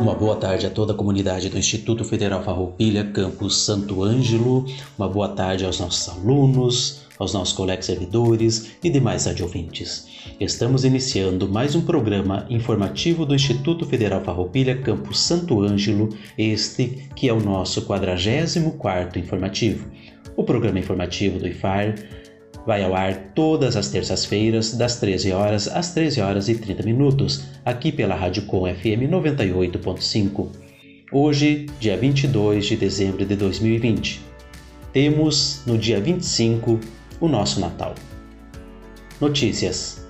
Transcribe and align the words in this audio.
Uma 0.00 0.14
boa 0.14 0.34
tarde 0.34 0.64
a 0.64 0.70
toda 0.70 0.94
a 0.94 0.96
comunidade 0.96 1.50
do 1.50 1.58
Instituto 1.58 2.06
Federal 2.06 2.42
Farroupilha, 2.42 3.04
Campus 3.04 3.66
Santo 3.66 4.02
Ângelo. 4.02 4.64
Uma 4.96 5.06
boa 5.06 5.28
tarde 5.28 5.66
aos 5.66 5.78
nossos 5.78 6.08
alunos, 6.08 7.02
aos 7.18 7.34
nossos 7.34 7.52
colegas 7.52 7.84
servidores 7.84 8.78
e 8.82 8.88
demais 8.88 9.26
adjuvintes. 9.26 10.06
Estamos 10.40 10.86
iniciando 10.86 11.46
mais 11.46 11.74
um 11.74 11.82
programa 11.82 12.46
informativo 12.48 13.26
do 13.26 13.34
Instituto 13.34 13.84
Federal 13.84 14.24
Farroupilha, 14.24 14.80
Campus 14.80 15.20
Santo 15.20 15.60
Ângelo, 15.60 16.08
este 16.38 17.10
que 17.14 17.28
é 17.28 17.32
o 17.34 17.38
nosso 17.38 17.82
44º 17.82 19.18
informativo. 19.18 19.86
O 20.34 20.44
programa 20.44 20.78
informativo 20.78 21.38
do 21.38 21.46
IFAR 21.46 21.94
vai 22.66 22.82
ao 22.84 22.94
ar 22.94 23.32
todas 23.34 23.76
as 23.76 23.88
terças-feiras, 23.88 24.72
das 24.72 24.96
13 25.00 25.32
horas 25.32 25.68
às 25.68 25.92
13 25.92 26.20
horas 26.20 26.48
e 26.48 26.54
30 26.54 26.82
minutos, 26.82 27.44
aqui 27.64 27.90
pela 27.90 28.14
Rádio 28.14 28.42
Com 28.46 28.62
FM 28.62 29.10
98.5. 29.10 30.48
Hoje, 31.12 31.66
dia 31.80 31.96
22 31.96 32.66
de 32.66 32.76
dezembro 32.76 33.24
de 33.24 33.34
2020. 33.34 34.20
Temos, 34.92 35.62
no 35.66 35.78
dia 35.78 36.00
25, 36.00 36.78
o 37.20 37.28
nosso 37.28 37.60
Natal. 37.60 37.94
Notícias. 39.20 40.06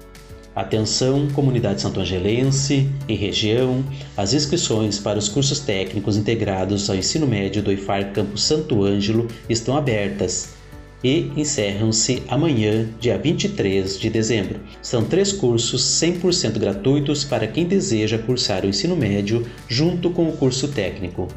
Atenção, 0.55 1.29
comunidade 1.29 1.81
santo-angelense 1.81 2.91
e 3.09 3.15
região, 3.15 3.85
as 4.17 4.35
inscrições 4.35 4.99
para 4.99 5.19
os 5.19 5.29
cursos 5.29 5.61
técnicos 5.61 6.17
integrados 6.17 6.91
ao 6.91 6.97
ensino 6.97 7.27
médio 7.27 7.63
do 7.63 7.73
IFAR 7.73 8.13
Campo 8.13 8.37
Santo 8.37 8.85
Ângelo 8.85 9.29
estão 9.49 9.77
abertas 9.77 10.60
e 11.03 11.33
encerram-se 11.37 12.23
amanhã, 12.29 12.89
dia 13.01 13.17
23 13.19 13.99
de 13.99 14.11
dezembro. 14.11 14.61
São 14.83 15.05
três 15.05 15.33
cursos 15.33 15.83
100% 15.83 16.59
gratuitos 16.59 17.25
para 17.25 17.47
quem 17.47 17.65
deseja 17.65 18.19
cursar 18.19 18.65
o 18.65 18.69
ensino 18.69 18.97
médio 18.97 19.47
junto 19.69 20.11
com 20.11 20.29
o 20.29 20.37
curso 20.37 20.69
técnico. 20.69 21.29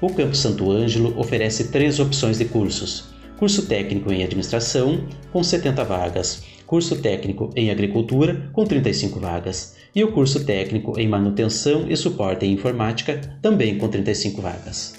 O 0.00 0.12
Campo 0.12 0.34
Santo 0.34 0.70
Ângelo 0.70 1.18
oferece 1.18 1.68
três 1.68 2.00
opções 2.00 2.38
de 2.38 2.46
cursos: 2.46 3.14
curso 3.38 3.66
técnico 3.66 4.12
em 4.12 4.24
administração, 4.24 5.06
com 5.32 5.42
70 5.42 5.84
vagas, 5.84 6.42
curso 6.66 6.96
técnico 6.96 7.50
em 7.54 7.70
agricultura, 7.70 8.50
com 8.52 8.64
35 8.64 9.20
vagas, 9.20 9.76
e 9.94 10.02
o 10.02 10.10
curso 10.10 10.44
técnico 10.44 10.98
em 10.98 11.06
manutenção 11.06 11.86
e 11.88 11.96
suporte 11.96 12.46
em 12.46 12.52
informática, 12.52 13.20
também 13.40 13.78
com 13.78 13.88
35 13.88 14.40
vagas. 14.42 14.94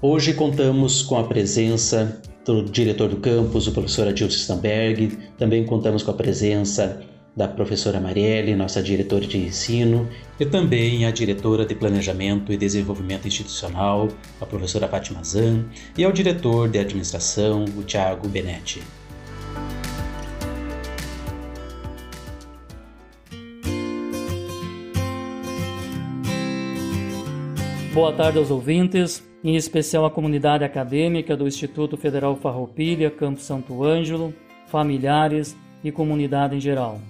Hoje 0.00 0.34
contamos 0.34 1.02
com 1.02 1.16
a 1.16 1.24
presença 1.24 2.20
do 2.46 2.62
diretor 2.62 3.08
do 3.08 3.16
campus, 3.16 3.66
o 3.66 3.72
professor 3.72 4.06
Adilson 4.06 4.36
Stamberg. 4.36 5.18
Também 5.36 5.64
contamos 5.64 6.02
com 6.02 6.12
a 6.12 6.14
presença 6.14 7.02
da 7.36 7.46
professora 7.46 8.00
Marielle, 8.00 8.54
nossa 8.54 8.82
diretora 8.82 9.26
de 9.26 9.36
ensino, 9.36 10.08
e 10.40 10.46
também 10.46 11.04
a 11.04 11.10
diretora 11.10 11.66
de 11.66 11.74
Planejamento 11.74 12.50
e 12.50 12.56
Desenvolvimento 12.56 13.28
Institucional, 13.28 14.08
a 14.40 14.46
professora 14.46 14.88
Fátima 14.88 15.22
Zan, 15.22 15.66
e 15.98 16.04
ao 16.04 16.12
diretor 16.12 16.70
de 16.70 16.78
administração, 16.78 17.66
o 17.76 17.82
Tiago 17.82 18.26
Benetti. 18.26 18.80
Boa 27.96 28.12
tarde 28.12 28.36
aos 28.36 28.50
ouvintes 28.50 29.26
em 29.42 29.56
especial 29.56 30.04
a 30.04 30.10
comunidade 30.10 30.62
acadêmica 30.62 31.34
do 31.34 31.48
Instituto 31.48 31.96
Federal 31.96 32.36
Farroupilha, 32.36 33.10
Campo 33.10 33.40
Santo 33.40 33.82
Ângelo, 33.82 34.34
familiares 34.66 35.56
e 35.82 35.90
comunidade 35.90 36.54
em 36.54 36.60
geral. 36.60 37.00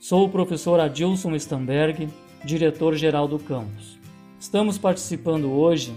Sou 0.00 0.24
o 0.24 0.28
professor 0.28 0.80
Adilson 0.80 1.36
Stamberg, 1.36 2.08
diretor-geral 2.44 3.28
do 3.28 3.38
campus. 3.38 3.96
Estamos 4.40 4.76
participando 4.76 5.52
hoje 5.52 5.96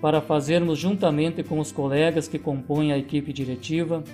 para 0.00 0.20
fazermos, 0.20 0.78
juntamente 0.78 1.42
com 1.42 1.58
os 1.58 1.72
colegas 1.72 2.28
que 2.28 2.38
compõem 2.38 2.92
a 2.92 2.98
equipe 2.98 3.32
diretiva, 3.32 4.04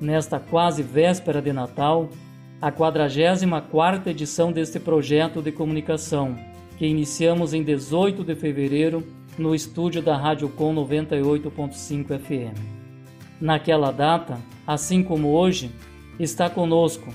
nesta 0.00 0.40
quase 0.40 0.82
véspera 0.82 1.42
de 1.42 1.52
Natal, 1.52 2.08
a 2.62 2.72
44ª 2.72 4.06
edição 4.06 4.50
deste 4.50 4.80
projeto 4.80 5.42
de 5.42 5.52
comunicação, 5.52 6.34
que 6.76 6.86
iniciamos 6.86 7.54
em 7.54 7.62
18 7.62 8.22
de 8.22 8.34
fevereiro 8.34 9.02
no 9.38 9.54
estúdio 9.54 10.02
da 10.02 10.16
Rádio 10.16 10.48
Com 10.48 10.74
98.5 10.74 12.18
FM. 12.18 12.58
Naquela 13.40 13.90
data, 13.90 14.38
assim 14.66 15.02
como 15.02 15.28
hoje, 15.28 15.70
está 16.18 16.48
conosco 16.48 17.12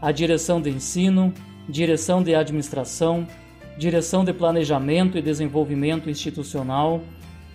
a 0.00 0.12
direção 0.12 0.60
de 0.60 0.70
ensino, 0.70 1.32
direção 1.68 2.22
de 2.22 2.34
administração, 2.34 3.26
direção 3.78 4.24
de 4.24 4.32
planejamento 4.32 5.16
e 5.16 5.22
desenvolvimento 5.22 6.10
institucional 6.10 7.02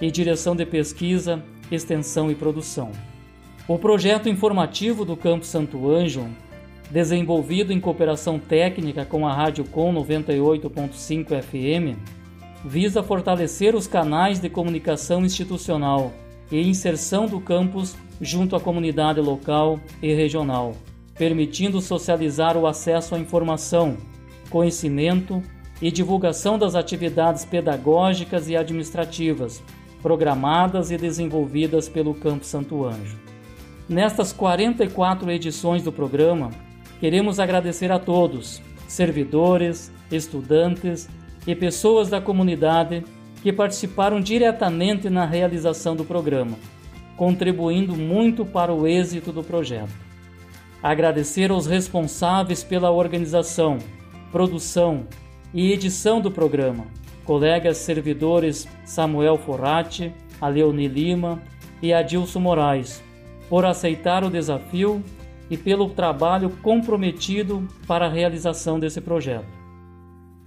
e 0.02 0.10
direção 0.10 0.56
de 0.56 0.66
pesquisa, 0.66 1.44
extensão 1.72 2.32
e 2.32 2.36
produção. 2.36 2.92
O 3.68 3.78
projeto 3.78 4.28
informativo 4.28 5.06
do 5.06 5.16
Campo 5.16 5.46
Santo 5.46 5.90
Ângelo, 5.92 6.30
desenvolvido 6.90 7.72
em 7.72 7.80
cooperação 7.80 8.40
técnica 8.40 9.06
com 9.06 9.28
a 9.28 9.34
Rádio 9.34 9.64
Com 9.66 9.94
98.5 9.94 11.42
FM, 11.42 11.98
visa 12.66 13.04
fortalecer 13.04 13.76
os 13.76 13.88
canais 13.88 14.40
de 14.40 14.50
comunicação 14.50 15.24
institucional 15.24 16.12
e 16.52 16.62
inserção 16.62 17.26
do 17.26 17.40
campus 17.40 17.96
junto 18.20 18.56
à 18.56 18.60
comunidade 18.60 19.22
local 19.22 19.80
e 20.02 20.14
regional, 20.14 20.76
permitindo 21.16 21.80
socializar 21.80 22.58
o 22.58 22.68
acesso 22.68 23.16
à 23.16 23.20
informação, 23.20 23.98
conhecimento 24.50 25.42
e 25.82 25.92
divulgação 25.92 26.58
das 26.58 26.76
atividades 26.76 27.46
pedagógicas 27.46 28.50
e 28.50 28.58
administrativas 28.58 29.62
programadas 30.02 30.92
e 30.92 30.98
desenvolvidas 30.98 31.90
pelo 31.90 32.14
Campo 32.14 32.46
Santo 32.46 32.86
Anjo. 32.86 33.18
Nestas 33.88 34.32
44 34.32 35.30
edições 35.32 35.84
do 35.84 35.92
programa, 35.92 36.52
queremos 37.00 37.40
agradecer 37.40 37.92
a 37.92 38.00
todos, 38.00 38.62
servidores, 38.88 39.92
estudantes 40.12 41.10
e 41.48 41.56
pessoas 41.56 42.10
da 42.10 42.20
comunidade 42.20 43.04
que 43.42 43.54
participaram 43.54 44.20
diretamente 44.20 45.10
na 45.10 45.26
realização 45.26 45.96
do 45.96 46.04
programa, 46.04 46.58
contribuindo 47.16 47.96
muito 47.96 48.46
para 48.46 48.74
o 48.74 48.86
êxito 48.86 49.32
do 49.32 49.44
projeto. 49.44 49.94
Agradecer 50.84 51.52
aos 51.52 51.66
responsáveis 51.66 52.64
pela 52.64 52.92
organização, 52.92 53.78
produção 54.32 55.08
e 55.54 55.72
edição 55.72 56.22
do 56.22 56.32
programa, 56.32 56.88
colegas 57.26 57.78
servidores 57.78 58.68
Samuel 58.86 59.38
Forratti, 59.38 60.14
Aleoni 60.40 60.88
Lima 60.88 61.42
e 61.82 61.94
Adilson 61.94 62.40
Moraes, 62.40 63.04
por 63.50 63.66
aceitar 63.66 64.24
o 64.24 64.30
desafio 64.30 65.04
e 65.50 65.58
pelo 65.58 65.90
trabalho 65.90 66.50
comprometido 66.62 67.68
para 67.88 68.06
a 68.06 68.10
realização 68.10 68.80
desse 68.80 69.02
projeto. 69.02 69.48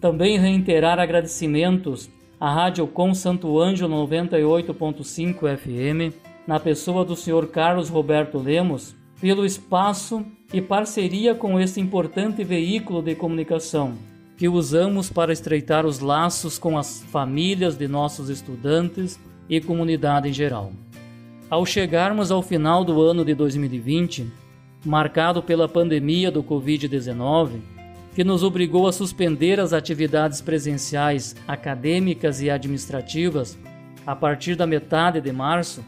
Também 0.00 0.38
reiterar 0.38 0.98
agradecimentos 0.98 2.10
à 2.38 2.52
Rádio 2.52 2.86
Com 2.86 3.14
Santo 3.14 3.60
Anjo 3.60 3.86
98.5 3.86 5.56
FM, 5.56 6.14
na 6.46 6.58
pessoa 6.58 7.04
do 7.04 7.14
Sr. 7.14 7.46
Carlos 7.46 7.88
Roberto 7.88 8.38
Lemos, 8.38 8.96
pelo 9.20 9.46
espaço 9.46 10.24
e 10.52 10.60
parceria 10.60 11.34
com 11.34 11.58
este 11.60 11.80
importante 11.80 12.42
veículo 12.42 13.00
de 13.00 13.14
comunicação, 13.14 13.94
que 14.36 14.48
usamos 14.48 15.08
para 15.08 15.32
estreitar 15.32 15.86
os 15.86 16.00
laços 16.00 16.58
com 16.58 16.76
as 16.76 17.00
famílias 17.04 17.76
de 17.76 17.86
nossos 17.86 18.28
estudantes 18.28 19.20
e 19.48 19.60
comunidade 19.60 20.28
em 20.28 20.32
geral. 20.32 20.72
Ao 21.48 21.64
chegarmos 21.64 22.32
ao 22.32 22.42
final 22.42 22.84
do 22.84 23.00
ano 23.00 23.24
de 23.24 23.34
2020, 23.34 24.26
marcado 24.84 25.42
pela 25.42 25.68
pandemia 25.68 26.30
do 26.30 26.42
Covid-19, 26.42 27.60
que 28.14 28.24
nos 28.24 28.42
obrigou 28.42 28.86
a 28.86 28.92
suspender 28.92 29.58
as 29.58 29.72
atividades 29.72 30.40
presenciais 30.40 31.34
acadêmicas 31.46 32.42
e 32.42 32.50
administrativas 32.50 33.56
a 34.06 34.14
partir 34.14 34.56
da 34.56 34.66
metade 34.66 35.20
de 35.20 35.32
março, 35.32 35.84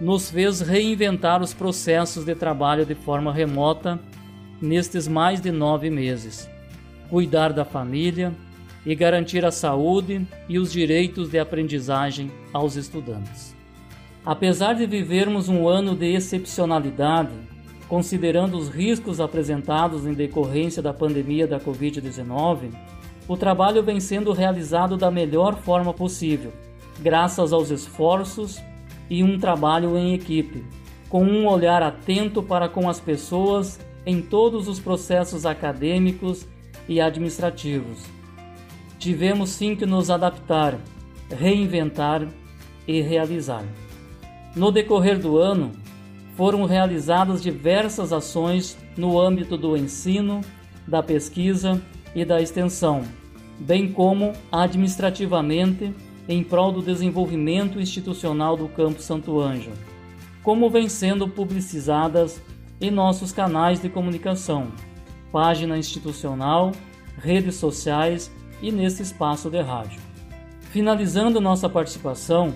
nos 0.00 0.30
fez 0.30 0.60
reinventar 0.60 1.42
os 1.42 1.52
processos 1.52 2.24
de 2.24 2.34
trabalho 2.34 2.86
de 2.86 2.94
forma 2.94 3.32
remota 3.32 3.98
nestes 4.60 5.08
mais 5.08 5.40
de 5.40 5.50
nove 5.50 5.90
meses. 5.90 6.48
cuidar 7.08 7.52
da 7.52 7.64
família 7.64 8.32
e 8.84 8.92
garantir 8.92 9.44
a 9.44 9.52
saúde 9.52 10.26
e 10.48 10.58
os 10.58 10.72
direitos 10.72 11.28
de 11.28 11.38
aprendizagem 11.38 12.32
aos 12.52 12.74
estudantes. 12.74 13.54
Apesar 14.24 14.74
de 14.74 14.86
vivermos 14.86 15.48
um 15.48 15.68
ano 15.68 15.94
de 15.94 16.06
excepcionalidade, 16.14 17.30
considerando 17.88 18.56
os 18.56 18.68
riscos 18.68 19.20
apresentados 19.20 20.06
em 20.06 20.12
decorrência 20.12 20.82
da 20.82 20.92
pandemia 20.92 21.46
da 21.46 21.60
Covid-19, 21.60 22.70
o 23.28 23.36
trabalho 23.36 23.82
vem 23.82 24.00
sendo 24.00 24.32
realizado 24.32 24.96
da 24.96 25.10
melhor 25.10 25.56
forma 25.56 25.92
possível, 25.92 26.52
graças 27.00 27.52
aos 27.52 27.70
esforços 27.70 28.62
e 29.08 29.22
um 29.22 29.38
trabalho 29.38 29.96
em 29.96 30.14
equipe, 30.14 30.64
com 31.08 31.24
um 31.24 31.46
olhar 31.46 31.82
atento 31.82 32.42
para 32.42 32.68
com 32.68 32.88
as 32.88 33.00
pessoas 33.00 33.78
em 34.04 34.22
todos 34.22 34.68
os 34.68 34.78
processos 34.78 35.44
acadêmicos 35.44 36.46
e 36.88 37.00
administrativos. 37.00 38.04
Tivemos 38.98 39.50
sim 39.50 39.74
que 39.74 39.84
nos 39.84 40.10
adaptar, 40.10 40.78
reinventar 41.30 42.26
e 42.86 43.00
realizar. 43.00 43.64
No 44.54 44.70
decorrer 44.70 45.18
do 45.18 45.36
ano, 45.36 45.72
foram 46.36 46.64
realizadas 46.64 47.42
diversas 47.42 48.12
ações 48.12 48.76
no 48.96 49.18
âmbito 49.18 49.56
do 49.56 49.76
ensino, 49.76 50.42
da 50.86 51.02
pesquisa 51.02 51.80
e 52.14 52.24
da 52.24 52.40
extensão, 52.40 53.02
bem 53.58 53.90
como 53.90 54.32
administrativamente 54.52 55.92
em 56.28 56.44
prol 56.44 56.72
do 56.72 56.82
desenvolvimento 56.82 57.80
institucional 57.80 58.56
do 58.56 58.68
Campo 58.68 59.00
Santo 59.00 59.40
Anjo, 59.40 59.72
como 60.42 60.68
vem 60.68 60.88
sendo 60.88 61.26
publicizadas 61.26 62.40
em 62.80 62.90
nossos 62.90 63.32
canais 63.32 63.80
de 63.80 63.88
comunicação, 63.88 64.68
página 65.32 65.78
institucional, 65.78 66.72
redes 67.16 67.54
sociais 67.54 68.30
e 68.60 68.70
nesse 68.70 69.02
espaço 69.02 69.48
de 69.48 69.60
rádio. 69.62 70.00
Finalizando 70.60 71.40
nossa 71.40 71.68
participação, 71.68 72.52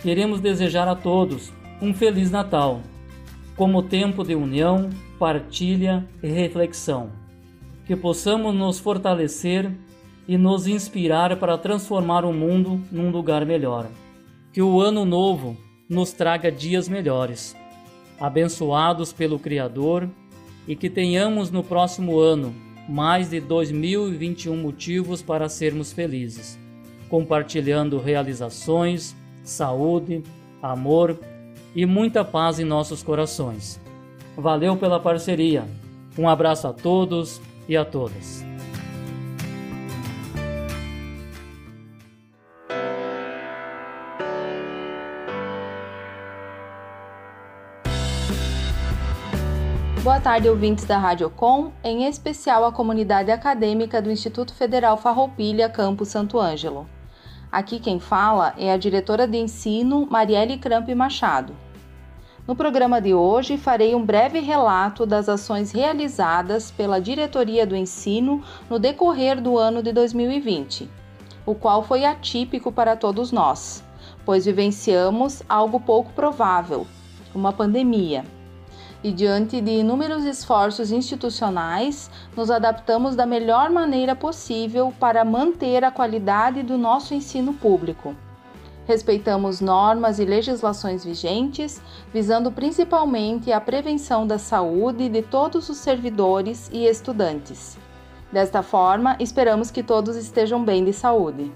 queremos 0.00 0.40
desejar 0.40 0.88
a 0.88 0.94
todos 0.94 1.52
um 1.80 1.92
Feliz 1.92 2.30
Natal, 2.30 2.80
como 3.56 3.82
tempo 3.82 4.24
de 4.24 4.34
união, 4.34 4.90
partilha 5.18 6.06
e 6.22 6.28
reflexão 6.28 7.22
que 7.86 7.96
possamos 7.96 8.54
nos 8.54 8.78
fortalecer 8.78 9.70
e 10.26 10.38
nos 10.38 10.66
inspirar 10.66 11.36
para 11.36 11.58
transformar 11.58 12.24
o 12.24 12.32
mundo 12.32 12.80
num 12.90 13.10
lugar 13.10 13.44
melhor. 13.44 13.86
Que 14.52 14.62
o 14.62 14.80
ano 14.80 15.04
novo 15.04 15.56
nos 15.88 16.12
traga 16.12 16.50
dias 16.50 16.88
melhores, 16.88 17.56
abençoados 18.20 19.12
pelo 19.12 19.38
Criador, 19.38 20.08
e 20.66 20.76
que 20.76 20.88
tenhamos 20.88 21.50
no 21.50 21.64
próximo 21.64 22.20
ano 22.20 22.54
mais 22.88 23.30
de 23.30 23.40
2021 23.40 24.56
motivos 24.56 25.20
para 25.20 25.48
sermos 25.48 25.92
felizes, 25.92 26.58
compartilhando 27.08 27.98
realizações, 27.98 29.14
saúde, 29.42 30.22
amor 30.62 31.18
e 31.74 31.86
muita 31.86 32.24
paz 32.24 32.58
em 32.58 32.64
nossos 32.64 33.02
corações. 33.02 33.80
Valeu 34.36 34.76
pela 34.76 35.00
parceria. 35.00 35.64
Um 36.18 36.28
abraço 36.28 36.68
a 36.68 36.72
todos 36.72 37.40
e 37.68 37.76
a 37.76 37.84
todas. 37.84 38.44
Boa 50.02 50.18
tarde, 50.18 50.48
ouvintes 50.48 50.84
da 50.84 50.98
Rádio 50.98 51.30
Com, 51.30 51.70
em 51.84 52.08
especial 52.08 52.64
a 52.64 52.72
comunidade 52.72 53.30
acadêmica 53.30 54.02
do 54.02 54.10
Instituto 54.10 54.52
Federal 54.52 54.96
Farroupilha, 54.96 55.68
Campo 55.68 56.04
Santo 56.04 56.40
Ângelo. 56.40 56.88
Aqui 57.52 57.78
quem 57.78 58.00
fala 58.00 58.52
é 58.58 58.72
a 58.72 58.76
diretora 58.76 59.28
de 59.28 59.38
ensino, 59.38 60.04
Marielle 60.10 60.58
Cramp 60.58 60.88
Machado. 60.88 61.54
No 62.44 62.56
programa 62.56 63.00
de 63.00 63.14
hoje, 63.14 63.56
farei 63.56 63.94
um 63.94 64.04
breve 64.04 64.40
relato 64.40 65.06
das 65.06 65.28
ações 65.28 65.70
realizadas 65.70 66.72
pela 66.72 67.00
Diretoria 67.00 67.64
do 67.64 67.76
Ensino 67.76 68.42
no 68.68 68.80
decorrer 68.80 69.40
do 69.40 69.56
ano 69.56 69.80
de 69.80 69.92
2020, 69.92 70.90
o 71.46 71.54
qual 71.54 71.84
foi 71.84 72.04
atípico 72.04 72.72
para 72.72 72.96
todos 72.96 73.30
nós, 73.30 73.84
pois 74.24 74.44
vivenciamos 74.44 75.40
algo 75.48 75.78
pouco 75.78 76.12
provável, 76.14 76.84
uma 77.32 77.52
pandemia. 77.52 78.24
E 79.04 79.12
diante 79.12 79.60
de 79.60 79.70
inúmeros 79.78 80.24
esforços 80.24 80.90
institucionais, 80.90 82.10
nos 82.36 82.50
adaptamos 82.50 83.14
da 83.14 83.24
melhor 83.24 83.70
maneira 83.70 84.16
possível 84.16 84.92
para 84.98 85.24
manter 85.24 85.84
a 85.84 85.92
qualidade 85.92 86.64
do 86.64 86.76
nosso 86.76 87.14
ensino 87.14 87.52
público. 87.52 88.16
Respeitamos 88.86 89.60
normas 89.60 90.18
e 90.18 90.24
legislações 90.24 91.04
vigentes, 91.04 91.80
visando 92.12 92.50
principalmente 92.50 93.52
a 93.52 93.60
prevenção 93.60 94.26
da 94.26 94.38
saúde 94.38 95.08
de 95.08 95.22
todos 95.22 95.68
os 95.68 95.76
servidores 95.76 96.68
e 96.72 96.86
estudantes. 96.86 97.78
Desta 98.32 98.62
forma, 98.62 99.16
esperamos 99.20 99.70
que 99.70 99.82
todos 99.82 100.16
estejam 100.16 100.64
bem 100.64 100.84
de 100.84 100.92
saúde. 100.92 101.52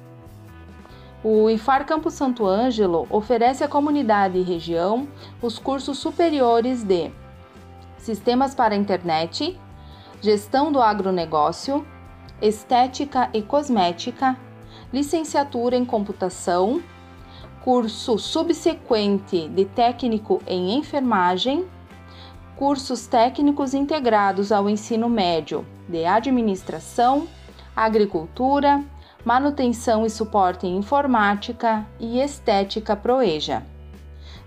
O 1.25 1.51
IFAR 1.51 1.85
Campo 1.85 2.11
Santo 2.11 2.47
Ângelo 2.47 3.07
oferece 3.11 3.65
à 3.65 3.69
comunidade 3.69 4.39
e 4.39 4.43
região 4.43 5.09
os 5.43 5.59
cursos 5.59 5.99
superiores 5.99 6.85
de 6.85 7.11
Sistemas 7.99 8.55
para 8.55 8.75
a 8.75 8.79
Internet, 8.79 9.59
Gestão 10.21 10.71
do 10.71 10.81
Agronegócio, 10.81 11.85
Estética 12.41 13.29
e 13.33 13.43
Cosmética, 13.43 14.37
Licenciatura 14.93 15.75
em 15.75 15.85
Computação, 15.85 16.81
curso 17.67 18.17
subsequente 18.17 19.49
de 19.49 19.65
técnico 19.65 20.41
em 20.47 20.79
enfermagem, 20.79 21.67
cursos 22.55 23.09
técnicos 23.09 23.75
integrados 23.75 24.53
ao 24.53 24.71
ensino 24.71 25.09
médio 25.09 25.67
de 25.89 26.05
administração, 26.05 27.27
agricultura, 27.75 28.85
manutenção 29.25 30.07
e 30.07 30.11
suporte 30.11 30.65
em 30.65 30.77
informática 30.77 31.85
e 31.99 32.21
estética 32.21 32.95
proeja. 32.95 33.65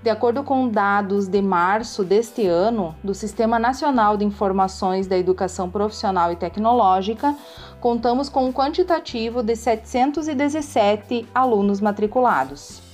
De 0.01 0.09
acordo 0.09 0.41
com 0.41 0.69
dados 0.69 1.27
de 1.27 1.41
março 1.41 2.05
deste 2.05 2.47
ano 2.47 2.95
do 3.03 3.13
Sistema 3.13 3.59
Nacional 3.59 4.15
de 4.15 4.23
Informações 4.23 5.07
da 5.07 5.17
Educação 5.17 5.69
Profissional 5.69 6.31
e 6.31 6.37
Tecnológica, 6.37 7.35
contamos 7.81 8.29
com 8.29 8.45
um 8.45 8.53
quantitativo 8.53 9.43
de 9.43 9.57
717 9.57 11.27
alunos 11.35 11.81
matriculados. 11.81 12.87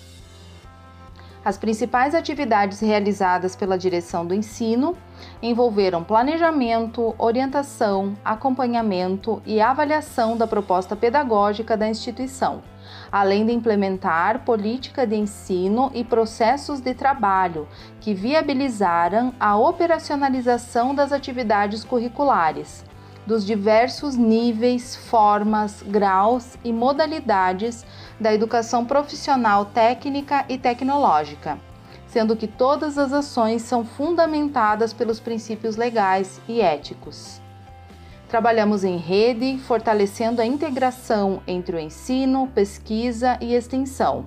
As 1.46 1.60
principais 1.60 2.16
atividades 2.16 2.80
realizadas 2.80 3.56
pela 3.56 3.78
direção 3.78 4.26
do 4.26 4.34
ensino 4.34 4.98
envolveram 5.44 6.04
planejamento, 6.04 7.14
orientação, 7.20 8.18
acompanhamento 8.26 9.44
e 9.46 9.62
avaliação 9.62 10.36
da 10.36 10.48
proposta 10.48 10.96
pedagógica 10.96 11.78
da 11.78 11.88
instituição, 11.88 12.64
além 13.12 13.46
de 13.46 13.52
implementar 13.52 14.44
política 14.44 15.06
de 15.06 15.18
ensino 15.18 15.92
e 15.94 16.04
processos 16.04 16.82
de 16.82 16.96
trabalho 16.96 17.68
que 18.02 18.16
viabilizaram 18.16 19.32
a 19.40 19.56
operacionalização 19.56 20.96
das 20.96 21.12
atividades 21.12 21.84
curriculares 21.84 22.84
dos 23.26 23.46
diversos 23.46 24.16
níveis, 24.16 24.96
formas, 24.96 25.84
graus 25.84 26.58
e 26.64 26.72
modalidades 26.72 27.86
da 28.20 28.34
educação 28.34 28.86
profissional 28.86 29.66
técnica 29.66 30.46
e 30.48 30.58
tecnológica, 30.58 31.58
sendo 32.08 32.36
que 32.36 32.48
todas 32.48 32.98
as 32.98 33.12
ações 33.12 33.62
são 33.62 33.84
fundamentadas 33.84 34.94
pelos 34.94 35.20
princípios 35.20 35.76
legais 35.76 36.40
e 36.48 36.62
éticos. 36.62 37.42
Trabalhamos 38.30 38.84
em 38.84 38.98
rede, 38.98 39.58
fortalecendo 39.60 40.42
a 40.42 40.46
integração 40.46 41.42
entre 41.46 41.76
o 41.76 41.80
ensino, 41.80 42.48
pesquisa 42.48 43.38
e 43.40 43.54
extensão, 43.54 44.26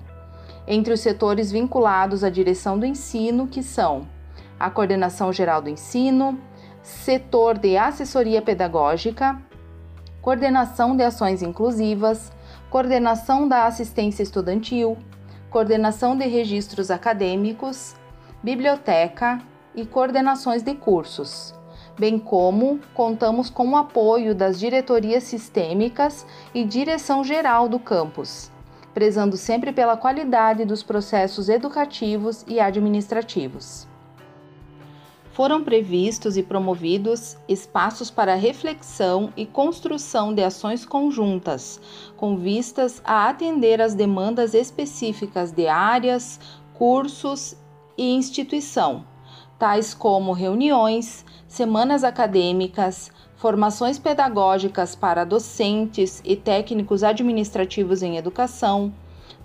entre 0.67 0.93
os 0.93 0.99
setores 0.99 1.51
vinculados 1.51 2.23
à 2.23 2.29
direção 2.29 2.77
do 2.77 2.85
ensino, 2.85 3.47
que 3.47 3.61
são 3.61 4.07
a 4.59 4.69
Coordenação 4.69 5.33
Geral 5.33 5.61
do 5.61 5.69
Ensino, 5.69 6.39
Setor 6.83 7.57
de 7.57 7.77
Assessoria 7.77 8.41
Pedagógica, 8.41 9.41
Coordenação 10.21 10.95
de 10.95 11.03
Ações 11.03 11.41
Inclusivas, 11.41 12.31
coordenação 12.69 13.47
da 13.47 13.65
assistência 13.65 14.21
estudantil, 14.21 14.95
coordenação 15.49 16.15
de 16.15 16.27
registros 16.27 16.91
acadêmicos, 16.91 17.95
biblioteca 18.43 19.41
e 19.73 19.85
coordenações 19.85 20.61
de 20.61 20.75
cursos, 20.75 21.53
bem 21.97 22.19
como 22.19 22.79
contamos 22.93 23.49
com 23.49 23.69
o 23.69 23.75
apoio 23.75 24.35
das 24.35 24.59
diretorias 24.59 25.23
sistêmicas 25.23 26.25
e 26.53 26.63
direção 26.63 27.23
geral 27.23 27.67
do 27.67 27.79
campus, 27.79 28.51
prezando 28.93 29.35
sempre 29.35 29.73
pela 29.73 29.97
qualidade 29.97 30.63
dos 30.63 30.83
processos 30.83 31.49
educativos 31.49 32.45
e 32.47 32.59
administrativos. 32.59 33.88
Foram 35.39 35.63
previstos 35.63 36.35
e 36.35 36.43
promovidos 36.43 37.37
espaços 37.47 38.11
para 38.11 38.35
reflexão 38.35 39.31
e 39.37 39.45
construção 39.45 40.33
de 40.33 40.43
ações 40.43 40.83
conjuntas, 40.83 41.79
com 42.17 42.35
vistas 42.35 43.01
a 43.05 43.29
atender 43.29 43.81
às 43.81 43.95
demandas 43.95 44.53
específicas 44.53 45.53
de 45.53 45.65
áreas, 45.65 46.41
cursos 46.73 47.55
e 47.97 48.13
instituição, 48.13 49.05
tais 49.57 49.93
como 49.93 50.33
reuniões, 50.33 51.23
semanas 51.47 52.03
acadêmicas, 52.03 53.09
formações 53.37 53.97
pedagógicas 53.97 54.93
para 54.93 55.23
docentes 55.23 56.21
e 56.25 56.35
técnicos 56.35 57.01
administrativos 57.01 58.03
em 58.03 58.17
educação, 58.17 58.93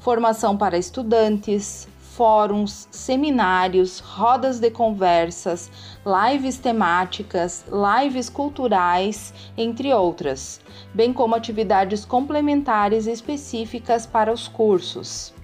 formação 0.00 0.56
para 0.56 0.76
estudantes, 0.76 1.86
fóruns, 2.16 2.86
seminários, 2.92 3.98
rodas 3.98 4.60
de 4.60 4.70
conversas, 4.70 5.70
lives 6.06 6.58
temáticas, 6.58 7.64
lives 7.68 8.28
culturais, 8.28 9.34
entre 9.56 9.92
outras, 9.92 10.60
bem 10.92 11.12
como 11.12 11.34
atividades 11.34 12.04
complementares 12.04 13.08
específicas 13.08 14.06
para 14.06 14.32
os 14.32 14.46
cursos. 14.46 15.34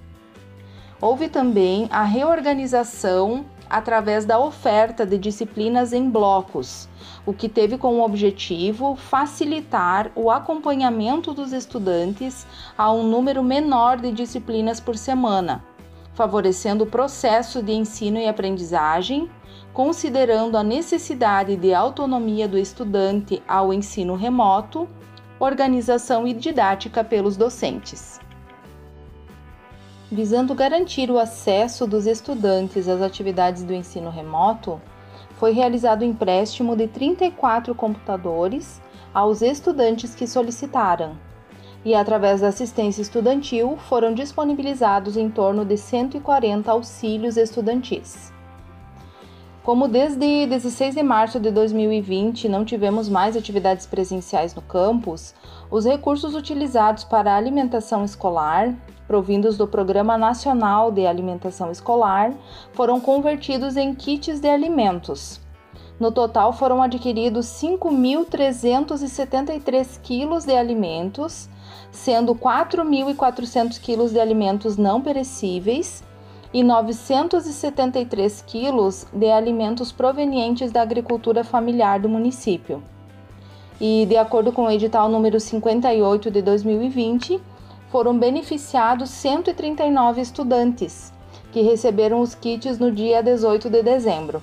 Houve 1.00 1.28
também 1.28 1.88
a 1.90 2.04
reorganização 2.04 3.44
através 3.68 4.24
da 4.24 4.38
oferta 4.38 5.04
de 5.04 5.18
disciplinas 5.18 5.92
em 5.92 6.08
blocos, 6.08 6.88
o 7.26 7.32
que 7.32 7.48
teve 7.48 7.78
como 7.78 8.04
objetivo 8.04 8.94
facilitar 8.94 10.10
o 10.14 10.30
acompanhamento 10.30 11.32
dos 11.32 11.52
estudantes 11.52 12.46
a 12.76 12.92
um 12.92 13.02
número 13.02 13.42
menor 13.42 13.96
de 13.96 14.12
disciplinas 14.12 14.78
por 14.78 14.96
semana 14.96 15.64
favorecendo 16.20 16.84
o 16.84 16.86
processo 16.86 17.62
de 17.62 17.72
ensino 17.72 18.18
e 18.18 18.28
aprendizagem, 18.28 19.30
considerando 19.72 20.58
a 20.58 20.62
necessidade 20.62 21.56
de 21.56 21.72
autonomia 21.72 22.46
do 22.46 22.58
estudante 22.58 23.42
ao 23.48 23.72
ensino 23.72 24.14
remoto, 24.16 24.86
organização 25.38 26.26
e 26.26 26.34
didática 26.34 27.02
pelos 27.02 27.38
docentes. 27.38 28.20
Visando 30.12 30.54
garantir 30.54 31.10
o 31.10 31.18
acesso 31.18 31.86
dos 31.86 32.04
estudantes 32.04 32.86
às 32.86 33.00
atividades 33.00 33.62
do 33.62 33.72
ensino 33.72 34.10
remoto, 34.10 34.78
foi 35.38 35.52
realizado 35.52 36.02
o 36.02 36.04
empréstimo 36.04 36.76
de 36.76 36.86
34 36.86 37.74
computadores 37.74 38.78
aos 39.14 39.40
estudantes 39.40 40.14
que 40.14 40.26
solicitaram, 40.26 41.16
e, 41.84 41.94
através 41.94 42.40
da 42.40 42.48
assistência 42.48 43.02
estudantil, 43.02 43.76
foram 43.88 44.12
disponibilizados 44.12 45.16
em 45.16 45.30
torno 45.30 45.64
de 45.64 45.76
140 45.76 46.70
auxílios 46.70 47.36
estudantis. 47.36 48.32
Como 49.62 49.86
desde 49.86 50.46
16 50.46 50.94
de 50.94 51.02
março 51.02 51.38
de 51.38 51.50
2020 51.50 52.48
não 52.48 52.64
tivemos 52.64 53.08
mais 53.08 53.36
atividades 53.36 53.86
presenciais 53.86 54.54
no 54.54 54.62
campus, 54.62 55.34
os 55.70 55.84
recursos 55.84 56.34
utilizados 56.34 57.04
para 57.04 57.32
a 57.32 57.36
alimentação 57.36 58.04
escolar, 58.04 58.74
provindos 59.06 59.58
do 59.58 59.66
Programa 59.66 60.16
Nacional 60.16 60.90
de 60.90 61.06
Alimentação 61.06 61.70
Escolar, 61.70 62.32
foram 62.72 63.00
convertidos 63.00 63.76
em 63.76 63.94
kits 63.94 64.40
de 64.40 64.48
alimentos. 64.48 65.39
No 66.00 66.10
total 66.10 66.54
foram 66.54 66.82
adquiridos 66.82 67.46
5.373 67.46 70.00
quilos 70.00 70.46
de 70.46 70.56
alimentos 70.56 71.50
sendo 71.90 72.34
4.400 72.34 73.80
quilos 73.80 74.12
de 74.12 74.20
alimentos 74.20 74.76
não 74.76 75.00
perecíveis 75.00 76.04
e 76.52 76.62
973 76.62 78.42
quilos 78.42 79.06
de 79.12 79.30
alimentos 79.30 79.92
provenientes 79.92 80.72
da 80.72 80.82
agricultura 80.82 81.44
familiar 81.44 82.00
do 82.00 82.08
município. 82.08 82.82
E, 83.80 84.04
de 84.06 84.16
acordo 84.16 84.52
com 84.52 84.64
o 84.64 84.70
edital 84.70 85.08
número 85.08 85.38
58 85.38 86.30
de 86.30 86.42
2020, 86.42 87.40
foram 87.88 88.18
beneficiados 88.18 89.10
139 89.10 90.20
estudantes, 90.20 91.12
que 91.52 91.62
receberam 91.62 92.20
os 92.20 92.34
kits 92.34 92.78
no 92.78 92.90
dia 92.90 93.22
18 93.22 93.70
de 93.70 93.82
dezembro. 93.82 94.42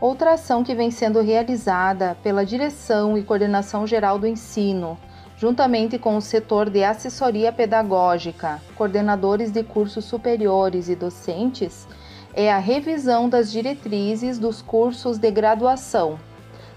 Outra 0.00 0.34
ação 0.34 0.62
que 0.62 0.76
vem 0.76 0.92
sendo 0.92 1.20
realizada 1.20 2.16
pela 2.22 2.46
Direção 2.46 3.18
e 3.18 3.22
Coordenação 3.24 3.84
Geral 3.84 4.16
do 4.16 4.28
Ensino, 4.28 4.96
juntamente 5.36 5.98
com 5.98 6.16
o 6.16 6.22
setor 6.22 6.70
de 6.70 6.84
assessoria 6.84 7.52
pedagógica, 7.52 8.62
coordenadores 8.76 9.50
de 9.50 9.64
cursos 9.64 10.04
superiores 10.04 10.88
e 10.88 10.94
docentes, 10.94 11.88
é 12.32 12.52
a 12.52 12.58
revisão 12.58 13.28
das 13.28 13.50
diretrizes 13.50 14.38
dos 14.38 14.62
cursos 14.62 15.18
de 15.18 15.32
graduação, 15.32 16.16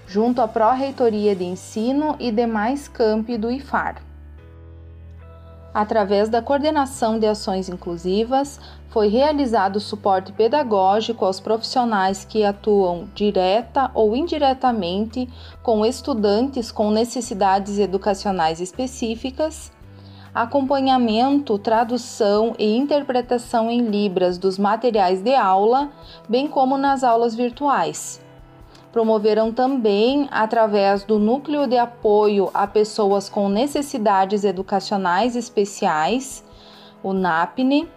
junto 0.04 0.42
à 0.42 0.48
Pró-Reitoria 0.48 1.36
de 1.36 1.44
Ensino 1.44 2.16
e 2.18 2.32
demais 2.32 2.88
campi 2.88 3.38
do 3.38 3.52
IFAR. 3.52 4.02
Através 5.74 6.28
da 6.28 6.42
coordenação 6.42 7.18
de 7.18 7.26
ações 7.26 7.68
inclusivas, 7.68 8.60
foi 8.90 9.08
realizado 9.08 9.80
suporte 9.80 10.30
pedagógico 10.30 11.24
aos 11.24 11.40
profissionais 11.40 12.26
que 12.26 12.44
atuam 12.44 13.08
direta 13.14 13.90
ou 13.94 14.14
indiretamente 14.14 15.26
com 15.62 15.84
estudantes 15.86 16.70
com 16.70 16.90
necessidades 16.90 17.78
educacionais 17.78 18.60
específicas, 18.60 19.72
acompanhamento, 20.34 21.58
tradução 21.58 22.54
e 22.58 22.76
interpretação 22.76 23.70
em 23.70 23.80
Libras 23.80 24.36
dos 24.36 24.58
materiais 24.58 25.22
de 25.22 25.34
aula, 25.34 25.90
bem 26.28 26.48
como 26.48 26.76
nas 26.76 27.02
aulas 27.02 27.34
virtuais 27.34 28.21
promoveram 28.92 29.50
também, 29.50 30.28
através 30.30 31.02
do 31.02 31.18
Núcleo 31.18 31.66
de 31.66 31.78
Apoio 31.78 32.50
a 32.52 32.66
Pessoas 32.66 33.28
com 33.28 33.48
Necessidades 33.48 34.44
Educacionais 34.44 35.34
Especiais, 35.34 36.44
o 37.02 37.12
NAPNE, 37.12 37.88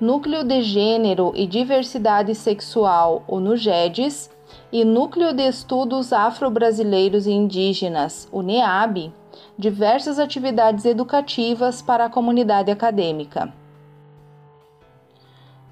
Núcleo 0.00 0.42
de 0.42 0.62
Gênero 0.62 1.32
e 1.36 1.46
Diversidade 1.46 2.34
Sexual, 2.34 3.22
o 3.28 3.38
NUGEDES, 3.38 4.30
e 4.72 4.84
Núcleo 4.84 5.32
de 5.32 5.46
Estudos 5.46 6.12
Afro-Brasileiros 6.12 7.26
e 7.26 7.30
Indígenas, 7.30 8.28
o 8.32 8.42
NEAB, 8.42 9.12
diversas 9.58 10.18
atividades 10.18 10.84
educativas 10.84 11.82
para 11.82 12.06
a 12.06 12.10
comunidade 12.10 12.70
acadêmica. 12.70 13.52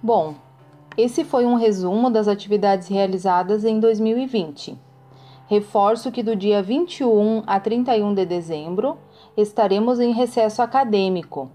Bom, 0.03 0.35
esse 0.99 1.23
foi 1.23 1.47
um 1.47 1.55
resumo 1.55 2.11
das 2.11 2.27
atividades 2.27 2.89
realizadas 2.89 3.65
em 3.65 3.79
2020. 3.79 4.77
Reforço 5.47 6.11
que 6.11 6.25
do 6.25 6.35
dia 6.35 6.61
21 6.61 7.45
a 7.47 7.61
31 7.61 8.13
de 8.13 8.27
dezembro 8.27 8.99
estaremos 9.37 10.01
em 10.01 10.13
recesso 10.13 10.61
acadêmico 10.61 11.49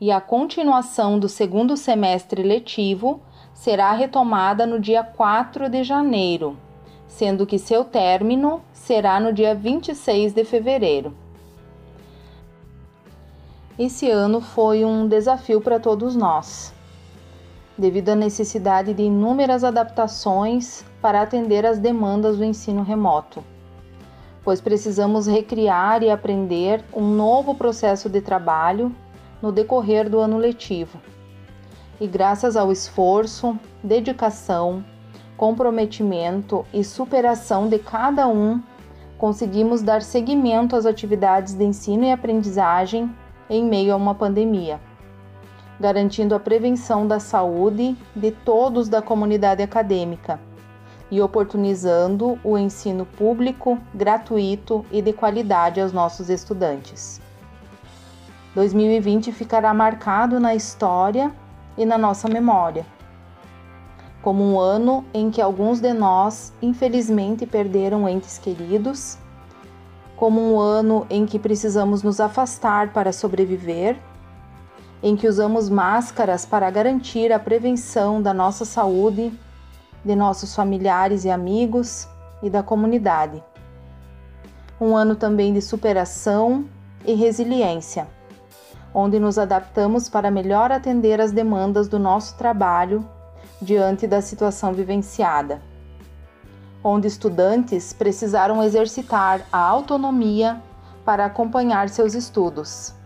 e 0.00 0.10
a 0.10 0.20
continuação 0.20 1.16
do 1.16 1.28
segundo 1.28 1.76
semestre 1.76 2.42
letivo 2.42 3.20
será 3.54 3.92
retomada 3.92 4.66
no 4.66 4.80
dia 4.80 5.04
4 5.04 5.68
de 5.68 5.84
janeiro, 5.84 6.56
sendo 7.06 7.46
que 7.46 7.56
seu 7.56 7.84
término 7.84 8.60
será 8.72 9.20
no 9.20 9.32
dia 9.32 9.54
26 9.54 10.32
de 10.32 10.44
fevereiro. 10.44 11.14
Esse 13.78 14.10
ano 14.10 14.40
foi 14.40 14.84
um 14.84 15.06
desafio 15.06 15.60
para 15.60 15.78
todos 15.78 16.16
nós 16.16 16.76
devido 17.78 18.08
à 18.08 18.16
necessidade 18.16 18.92
de 18.92 19.04
inúmeras 19.04 19.62
adaptações 19.62 20.84
para 21.00 21.22
atender 21.22 21.64
às 21.64 21.78
demandas 21.78 22.36
do 22.36 22.44
ensino 22.44 22.82
remoto, 22.82 23.44
pois 24.42 24.60
precisamos 24.60 25.28
recriar 25.28 26.02
e 26.02 26.10
aprender 26.10 26.84
um 26.92 27.08
novo 27.08 27.54
processo 27.54 28.08
de 28.08 28.20
trabalho 28.20 28.92
no 29.40 29.52
decorrer 29.52 30.10
do 30.10 30.18
ano 30.18 30.36
letivo. 30.36 30.98
E 32.00 32.06
graças 32.08 32.56
ao 32.56 32.72
esforço, 32.72 33.56
dedicação, 33.82 34.84
comprometimento 35.36 36.66
e 36.74 36.82
superação 36.82 37.68
de 37.68 37.78
cada 37.78 38.26
um, 38.26 38.60
conseguimos 39.16 39.82
dar 39.82 40.02
seguimento 40.02 40.74
às 40.74 40.84
atividades 40.84 41.54
de 41.54 41.64
ensino 41.64 42.04
e 42.04 42.10
aprendizagem 42.10 43.08
em 43.48 43.64
meio 43.64 43.92
a 43.92 43.96
uma 43.96 44.14
pandemia 44.14 44.80
garantindo 45.80 46.34
a 46.34 46.40
prevenção 46.40 47.06
da 47.06 47.20
saúde 47.20 47.96
de 48.14 48.30
todos 48.32 48.88
da 48.88 49.00
comunidade 49.00 49.62
acadêmica 49.62 50.40
e 51.10 51.20
oportunizando 51.20 52.38
o 52.44 52.58
ensino 52.58 53.06
público, 53.06 53.78
gratuito 53.94 54.84
e 54.90 55.00
de 55.00 55.12
qualidade 55.12 55.80
aos 55.80 55.92
nossos 55.92 56.28
estudantes. 56.28 57.20
2020 58.54 59.32
ficará 59.32 59.72
marcado 59.72 60.40
na 60.40 60.54
história 60.54 61.32
e 61.76 61.86
na 61.86 61.96
nossa 61.96 62.28
memória, 62.28 62.84
como 64.20 64.42
um 64.42 64.58
ano 64.58 65.04
em 65.14 65.30
que 65.30 65.40
alguns 65.40 65.80
de 65.80 65.92
nós, 65.92 66.52
infelizmente, 66.60 67.46
perderam 67.46 68.08
entes 68.08 68.36
queridos, 68.36 69.16
como 70.16 70.40
um 70.40 70.58
ano 70.58 71.06
em 71.08 71.24
que 71.24 71.38
precisamos 71.38 72.02
nos 72.02 72.18
afastar 72.18 72.92
para 72.92 73.12
sobreviver 73.12 73.96
em 75.02 75.16
que 75.16 75.28
usamos 75.28 75.68
máscaras 75.68 76.44
para 76.44 76.70
garantir 76.70 77.32
a 77.32 77.38
prevenção 77.38 78.20
da 78.20 78.34
nossa 78.34 78.64
saúde, 78.64 79.32
de 80.04 80.16
nossos 80.16 80.54
familiares 80.54 81.24
e 81.24 81.30
amigos 81.30 82.08
e 82.42 82.50
da 82.50 82.62
comunidade. 82.62 83.42
Um 84.80 84.96
ano 84.96 85.14
também 85.14 85.52
de 85.52 85.60
superação 85.60 86.64
e 87.04 87.14
resiliência, 87.14 88.08
onde 88.92 89.18
nos 89.18 89.38
adaptamos 89.38 90.08
para 90.08 90.30
melhor 90.30 90.72
atender 90.72 91.20
às 91.20 91.32
demandas 91.32 91.88
do 91.88 91.98
nosso 91.98 92.36
trabalho 92.36 93.08
diante 93.60 94.06
da 94.06 94.20
situação 94.20 94.72
vivenciada. 94.72 95.60
Onde 96.82 97.08
estudantes 97.08 97.92
precisaram 97.92 98.62
exercitar 98.62 99.42
a 99.52 99.58
autonomia 99.58 100.62
para 101.04 101.24
acompanhar 101.24 101.88
seus 101.88 102.14
estudos. 102.14 102.97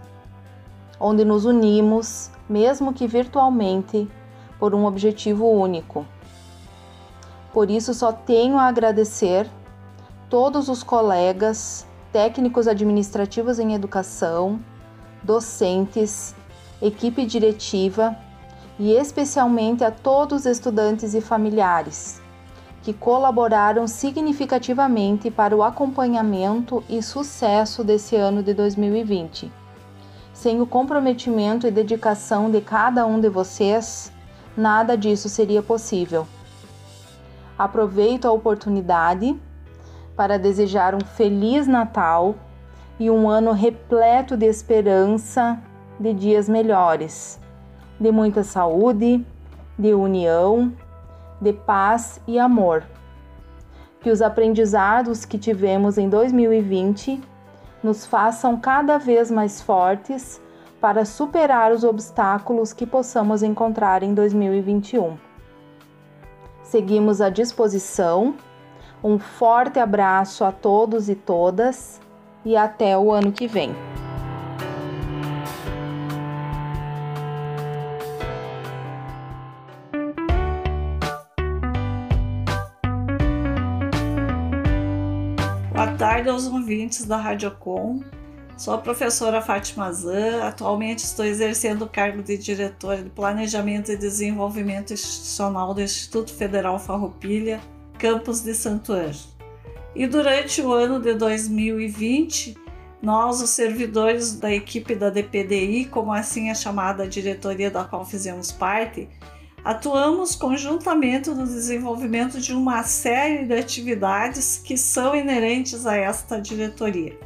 Onde 1.05 1.25
nos 1.25 1.45
unimos, 1.45 2.31
mesmo 2.49 2.93
que 2.93 3.09
virtualmente, 3.09 4.09
por 4.57 4.73
um 4.73 4.87
objetivo 4.87 5.51
único. 5.51 6.07
Por 7.53 7.69
isso, 7.69 7.93
só 7.93 8.13
tenho 8.13 8.57
a 8.57 8.69
agradecer 8.69 9.51
todos 10.31 10.69
os 10.69 10.85
colegas, 10.85 11.85
técnicos 12.13 12.69
administrativos 12.69 13.59
em 13.59 13.75
educação, 13.75 14.61
docentes, 15.25 16.37
equipe 16.81 17.27
diretiva 17.27 18.17
e 18.79 18.93
especialmente 18.93 19.83
a 19.83 19.91
todos 19.91 20.43
os 20.43 20.47
estudantes 20.47 21.15
e 21.15 21.21
familiares 21.21 22.23
que 22.81 22.93
colaboraram 22.93 23.89
significativamente 23.89 25.33
para 25.33 25.57
o 25.57 25.65
acompanhamento 25.65 26.83
e 26.89 27.03
sucesso 27.03 27.83
desse 27.83 28.15
ano 28.15 28.41
de 28.41 28.55
2020. 28.55 29.62
Sem 30.43 30.61
o 30.61 30.67
comprometimento 30.67 31.69
e 31.69 31.71
dedicação 31.71 32.51
de 32.51 32.61
cada 32.61 33.07
um 33.07 33.21
de 33.21 33.29
vocês, 33.29 34.13
nada 34.57 34.97
disso 34.97 35.29
seria 35.29 35.63
possível. 35.63 36.27
Aproveito 37.57 38.27
a 38.27 38.33
oportunidade 38.33 39.41
para 40.17 40.41
desejar 40.41 40.97
um 40.97 41.01
feliz 41.01 41.69
Natal 41.69 42.35
e 42.99 43.09
um 43.09 43.31
ano 43.31 43.53
repleto 43.53 44.37
de 44.37 44.47
esperança, 44.47 45.63
de 45.97 46.13
dias 46.13 46.49
melhores, 46.49 47.39
de 48.01 48.11
muita 48.11 48.43
saúde, 48.43 49.25
de 49.79 49.95
união, 49.95 50.73
de 51.41 51.53
paz 51.53 52.21
e 52.27 52.37
amor. 52.37 52.83
Que 54.01 54.11
os 54.11 54.21
aprendizados 54.21 55.25
que 55.25 55.39
tivemos 55.39 55.99
em 55.99 56.09
2020 56.09 57.31
nos 57.83 58.07
façam 58.07 58.59
cada 58.59 58.99
vez 58.99 59.31
mais 59.31 59.61
fortes 59.61 60.41
para 60.81 61.05
superar 61.05 61.73
os 61.73 61.85
obstáculos 61.85 62.73
que 62.73 62.87
possamos 62.87 63.43
encontrar 63.43 64.03
em 64.03 64.15
2021. 64.15 65.17
Seguimos 66.63 67.21
à 67.21 67.29
disposição. 67.29 68.35
Um 69.03 69.19
forte 69.19 69.79
abraço 69.79 70.45
a 70.45 70.53
todos 70.53 71.09
e 71.09 71.15
todas 71.15 72.01
e 72.45 72.57
até 72.57 72.97
o 72.97 73.13
ano 73.13 73.33
que 73.33 73.47
vem. 73.47 73.75
Boa 85.83 85.95
tarde 85.95 86.29
aos 86.29 86.47
ouvintes 86.47 87.05
da 87.05 87.17
Radiocom. 87.17 88.05
Sou 88.57 88.73
a 88.73 88.79
professora 88.79 89.43
Fátima 89.43 89.93
Zan. 89.93 90.45
Atualmente 90.45 91.01
estou 91.01 91.25
exercendo 91.25 91.83
o 91.83 91.89
cargo 91.89 92.23
de 92.23 92.39
diretora 92.39 93.03
de 93.03 93.11
Planejamento 93.11 93.91
e 93.91 93.97
Desenvolvimento 93.97 94.93
Institucional 94.93 95.75
do 95.75 95.83
Instituto 95.83 96.33
Federal 96.33 96.79
Farroupilha, 96.79 97.61
campus 97.99 98.43
de 98.43 98.55
Santo 98.55 98.93
Anjo. 98.93 99.27
E 99.93 100.07
durante 100.07 100.63
o 100.63 100.73
ano 100.73 101.01
de 101.01 101.15
2020, 101.15 102.57
nós, 103.03 103.43
os 103.43 103.51
servidores 103.51 104.39
da 104.39 104.53
equipe 104.53 104.95
da 104.95 105.11
DPDI, 105.11 105.87
como 105.87 106.13
assim 106.13 106.49
é 106.49 106.55
chamada 106.55 107.03
a 107.03 107.09
diretoria 107.09 107.73
da 107.73 107.83
qual 107.83 108.05
fizemos 108.05 108.53
parte, 108.53 109.09
Atuamos 109.65 110.35
conjuntamente 110.35 111.31
no 111.31 111.47
desenvolvimento 111.47 112.41
de 112.41 112.53
uma 112.53 112.83
série 112.83 113.45
de 113.45 113.55
atividades 113.55 114.61
que 114.63 114.77
são 114.77 115.15
inerentes 115.15 115.87
a 115.87 115.97
esta 115.97 116.41
diretoria. 116.41 117.17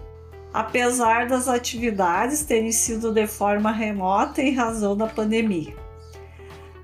Apesar 0.52 1.28
das 1.28 1.48
atividades 1.48 2.44
terem 2.44 2.72
sido 2.72 3.10
de 3.10 3.26
forma 3.26 3.72
remota 3.72 4.42
em 4.42 4.54
razão 4.54 4.94
da 4.94 5.06
pandemia. 5.06 5.74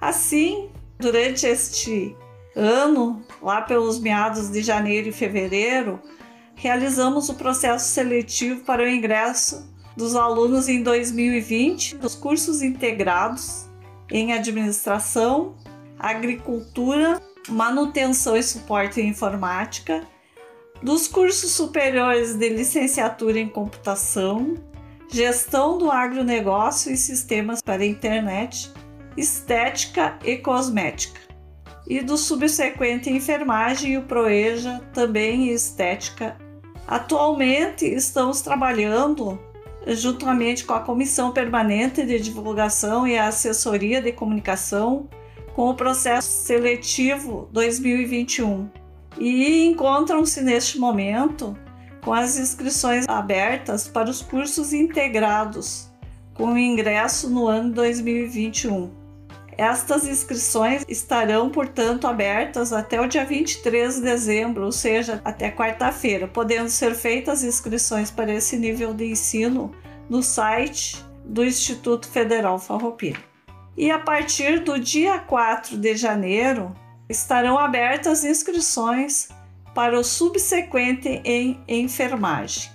Assim, 0.01 0.71
durante 0.99 1.47
este 1.47 2.17
ano, 2.57 3.23
lá 3.43 3.61
pelos 3.61 4.01
meados 4.01 4.51
de 4.51 4.63
janeiro 4.63 5.09
e 5.09 5.13
fevereiro, 5.13 6.01
realizamos 6.55 7.29
o 7.29 7.35
processo 7.35 7.91
seletivo 7.91 8.65
para 8.65 8.83
o 8.83 8.89
ingresso 8.89 9.71
dos 9.95 10.17
alunos 10.17 10.67
em 10.67 10.83
2020 10.83 11.97
nos 11.97 12.15
cursos 12.15 12.63
integrados 12.63 13.71
em 14.13 14.35
administração, 14.35 15.57
agricultura, 15.99 17.21
manutenção 17.49 18.37
e 18.37 18.43
suporte 18.43 19.01
em 19.01 19.09
informática, 19.09 20.07
dos 20.83 21.09
cursos 21.09 21.53
superiores 21.53 22.35
de 22.35 22.49
licenciatura 22.51 23.39
em 23.39 23.49
computação, 23.49 24.55
gestão 25.09 25.79
do 25.79 25.91
agronegócio 25.91 26.93
e 26.93 26.97
sistemas 26.97 27.63
para 27.63 27.83
a 27.83 27.87
internet, 27.87 28.71
estética 29.17 30.19
e 30.23 30.37
cosmética, 30.37 31.21
e 31.89 32.03
do 32.03 32.19
subsequente 32.19 33.11
enfermagem 33.11 33.93
e 33.93 33.99
o 33.99 34.03
Proeja 34.03 34.81
também 34.93 35.49
em 35.49 35.55
estética. 35.55 36.37
Atualmente 36.87 37.87
estamos 37.87 38.43
trabalhando 38.43 39.41
juntamente 39.89 40.65
com 40.65 40.75
a 40.75 40.81
Comissão 40.81 41.33
Permanente 41.33 42.05
de 42.05 42.21
Divulgação 42.21 43.07
e 43.07 43.19
Assessoria 43.19 44.01
de 44.01 44.13
Comunicação, 44.13 45.09
com 45.55 45.69
o 45.71 45.75
processo 45.75 46.29
seletivo 46.29 47.49
2021 47.53 48.71
e 49.19 49.67
encontram-se 49.67 50.41
neste 50.43 50.79
momento 50.79 51.57
com 52.03 52.13
as 52.13 52.39
inscrições 52.39 53.07
abertas 53.09 53.87
para 53.87 54.11
os 54.11 54.23
cursos 54.23 54.73
integrados 54.73 55.91
com 56.35 56.57
ingresso 56.57 57.29
no 57.29 57.47
ano 57.47 57.73
2021. 57.73 59.02
Estas 59.57 60.07
inscrições 60.07 60.85
estarão, 60.89 61.51
portanto, 61.51 62.07
abertas 62.07 62.73
até 62.73 63.01
o 63.01 63.07
dia 63.07 63.25
23 63.25 63.97
de 63.97 64.01
dezembro, 64.01 64.65
ou 64.65 64.73
seja, 64.73 65.21
até 65.25 65.51
quarta-feira, 65.51 66.27
podendo 66.27 66.69
ser 66.69 66.95
feitas 66.95 67.45
inscrições 67.45 68.11
para 68.11 68.33
esse 68.33 68.57
nível 68.57 68.95
de 68.95 69.05
ensino 69.05 69.71
no 70.09 70.23
site 70.23 71.05
do 71.25 71.45
Instituto 71.45 72.09
Federal 72.09 72.59
Farroupilha. 72.59 73.21
E 73.77 73.91
a 73.91 73.99
partir 73.99 74.61
do 74.61 74.79
dia 74.79 75.19
4 75.19 75.77
de 75.77 75.97
janeiro 75.97 76.75
estarão 77.09 77.59
abertas 77.59 78.25
inscrições 78.25 79.29
para 79.75 79.99
o 79.99 80.05
subsequente 80.05 81.21
em 81.25 81.63
enfermagem. 81.67 82.71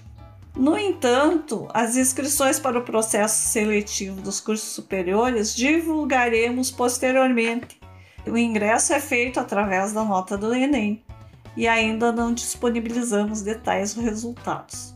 No 0.57 0.75
entanto, 0.75 1.67
as 1.71 1.95
inscrições 1.95 2.59
para 2.59 2.79
o 2.79 2.83
processo 2.83 3.47
seletivo 3.47 4.19
dos 4.21 4.39
cursos 4.39 4.69
superiores 4.69 5.55
divulgaremos 5.55 6.71
posteriormente. 6.71 7.79
O 8.25 8.35
ingresso 8.35 8.91
é 8.91 8.99
feito 8.99 9.39
através 9.39 9.93
da 9.93 10.03
nota 10.03 10.35
do 10.35 10.55
Enem 10.55 11.03
e 11.55 11.67
ainda 11.67 12.11
não 12.11 12.33
disponibilizamos 12.33 13.43
detalhes 13.43 13.93
dos 13.93 14.03
resultados. 14.03 14.95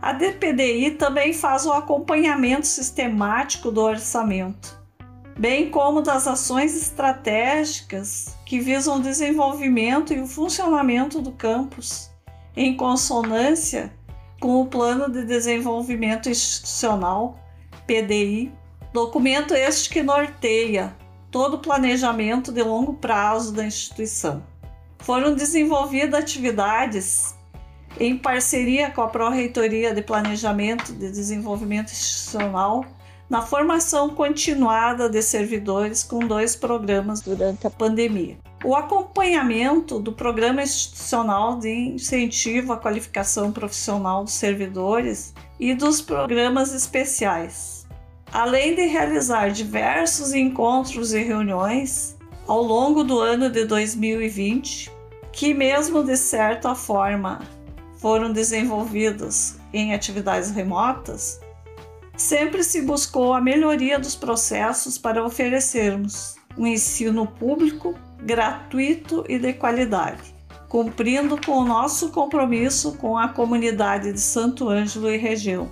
A 0.00 0.12
DPDI 0.12 0.92
também 0.92 1.32
faz 1.32 1.66
o 1.66 1.72
acompanhamento 1.72 2.68
sistemático 2.68 3.72
do 3.72 3.80
orçamento, 3.80 4.80
bem 5.36 5.68
como 5.68 6.00
das 6.00 6.28
ações 6.28 6.80
estratégicas 6.80 8.36
que 8.46 8.60
visam 8.60 8.98
o 8.98 9.02
desenvolvimento 9.02 10.12
e 10.12 10.20
o 10.20 10.28
funcionamento 10.28 11.20
do 11.20 11.32
campus, 11.32 12.08
em 12.56 12.76
consonância 12.76 13.92
com 14.42 14.60
o 14.60 14.66
Plano 14.66 15.08
de 15.08 15.24
Desenvolvimento 15.24 16.28
Institucional, 16.28 17.38
PDI, 17.86 18.52
documento 18.92 19.54
este 19.54 19.88
que 19.88 20.02
norteia 20.02 20.96
todo 21.30 21.54
o 21.54 21.58
planejamento 21.60 22.50
de 22.50 22.60
longo 22.60 22.94
prazo 22.94 23.52
da 23.52 23.64
instituição. 23.64 24.42
Foram 24.98 25.32
desenvolvidas 25.32 26.20
atividades 26.20 27.36
em 28.00 28.18
parceria 28.18 28.90
com 28.90 29.02
a 29.02 29.06
Pró-Reitoria 29.06 29.94
de 29.94 30.02
Planejamento 30.02 30.92
de 30.92 31.12
Desenvolvimento 31.12 31.92
Institucional 31.92 32.84
na 33.30 33.42
formação 33.42 34.10
continuada 34.10 35.08
de 35.08 35.22
servidores 35.22 36.02
com 36.02 36.18
dois 36.18 36.56
programas 36.56 37.20
durante 37.20 37.64
a 37.64 37.70
pandemia 37.70 38.36
o 38.64 38.76
acompanhamento 38.76 39.98
do 39.98 40.12
Programa 40.12 40.62
Institucional 40.62 41.58
de 41.58 41.68
Incentivo 41.68 42.72
à 42.72 42.76
Qualificação 42.76 43.50
Profissional 43.50 44.22
dos 44.22 44.34
Servidores 44.34 45.34
e 45.58 45.74
dos 45.74 46.00
programas 46.00 46.72
especiais. 46.72 47.86
Além 48.32 48.74
de 48.74 48.86
realizar 48.86 49.50
diversos 49.50 50.32
encontros 50.32 51.12
e 51.12 51.22
reuniões, 51.22 52.16
ao 52.46 52.62
longo 52.62 53.02
do 53.02 53.18
ano 53.18 53.50
de 53.50 53.64
2020, 53.64 54.90
que, 55.32 55.52
mesmo 55.52 56.04
de 56.04 56.16
certa 56.16 56.74
forma, 56.74 57.40
foram 57.96 58.32
desenvolvidos 58.32 59.56
em 59.72 59.92
atividades 59.92 60.50
remotas, 60.50 61.40
sempre 62.16 62.62
se 62.62 62.82
buscou 62.82 63.34
a 63.34 63.40
melhoria 63.40 63.98
dos 63.98 64.14
processos 64.14 64.98
para 64.98 65.24
oferecermos 65.24 66.36
um 66.56 66.66
ensino 66.66 67.26
público, 67.26 67.94
gratuito 68.24 69.24
e 69.28 69.38
de 69.38 69.52
qualidade, 69.52 70.34
cumprindo 70.68 71.38
com 71.44 71.52
o 71.52 71.64
nosso 71.64 72.10
compromisso 72.10 72.96
com 72.96 73.18
a 73.18 73.28
comunidade 73.28 74.12
de 74.12 74.20
Santo 74.20 74.68
Ângelo 74.68 75.10
e 75.10 75.16
região. 75.16 75.70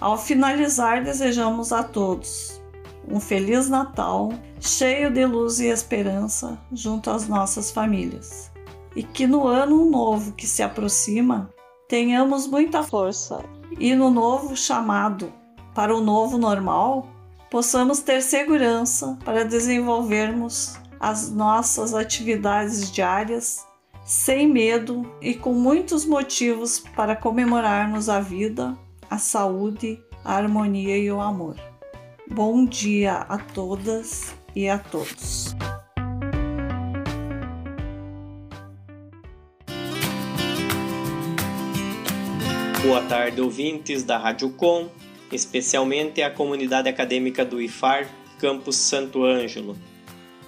Ao 0.00 0.18
finalizar, 0.18 1.04
desejamos 1.04 1.72
a 1.72 1.82
todos 1.82 2.60
um 3.08 3.20
Feliz 3.20 3.68
Natal, 3.68 4.32
cheio 4.60 5.10
de 5.10 5.24
luz 5.26 5.60
e 5.60 5.66
esperança 5.66 6.58
junto 6.72 7.10
às 7.10 7.28
nossas 7.28 7.70
famílias. 7.70 8.50
E 8.96 9.02
que 9.02 9.26
no 9.26 9.46
ano 9.46 9.84
novo 9.90 10.32
que 10.32 10.46
se 10.46 10.62
aproxima, 10.62 11.50
tenhamos 11.88 12.46
muita 12.46 12.82
força 12.82 13.44
e 13.78 13.94
no 13.94 14.10
novo 14.10 14.56
chamado 14.56 15.32
para 15.74 15.94
o 15.94 16.00
novo 16.00 16.38
normal, 16.38 17.08
possamos 17.50 18.00
ter 18.00 18.22
segurança 18.22 19.18
para 19.24 19.44
desenvolvermos 19.44 20.76
as 20.98 21.30
nossas 21.30 21.94
atividades 21.94 22.90
diárias 22.90 23.66
sem 24.04 24.46
medo 24.46 25.10
e 25.20 25.34
com 25.34 25.54
muitos 25.54 26.04
motivos 26.04 26.78
para 26.78 27.16
comemorarmos 27.16 28.08
a 28.08 28.20
vida, 28.20 28.76
a 29.08 29.16
saúde, 29.16 29.98
a 30.22 30.34
harmonia 30.34 30.96
e 30.98 31.10
o 31.10 31.20
amor. 31.20 31.56
Bom 32.30 32.66
dia 32.66 33.14
a 33.28 33.38
todas 33.38 34.34
e 34.54 34.68
a 34.68 34.78
todos. 34.78 35.54
Boa 42.82 43.00
tarde, 43.08 43.40
ouvintes 43.40 44.04
da 44.04 44.18
Rádio 44.18 44.50
Com, 44.50 44.90
especialmente 45.32 46.20
a 46.20 46.30
comunidade 46.30 46.86
acadêmica 46.86 47.42
do 47.42 47.60
IFAR, 47.60 48.06
Campus 48.38 48.76
Santo 48.76 49.24
Ângelo. 49.24 49.74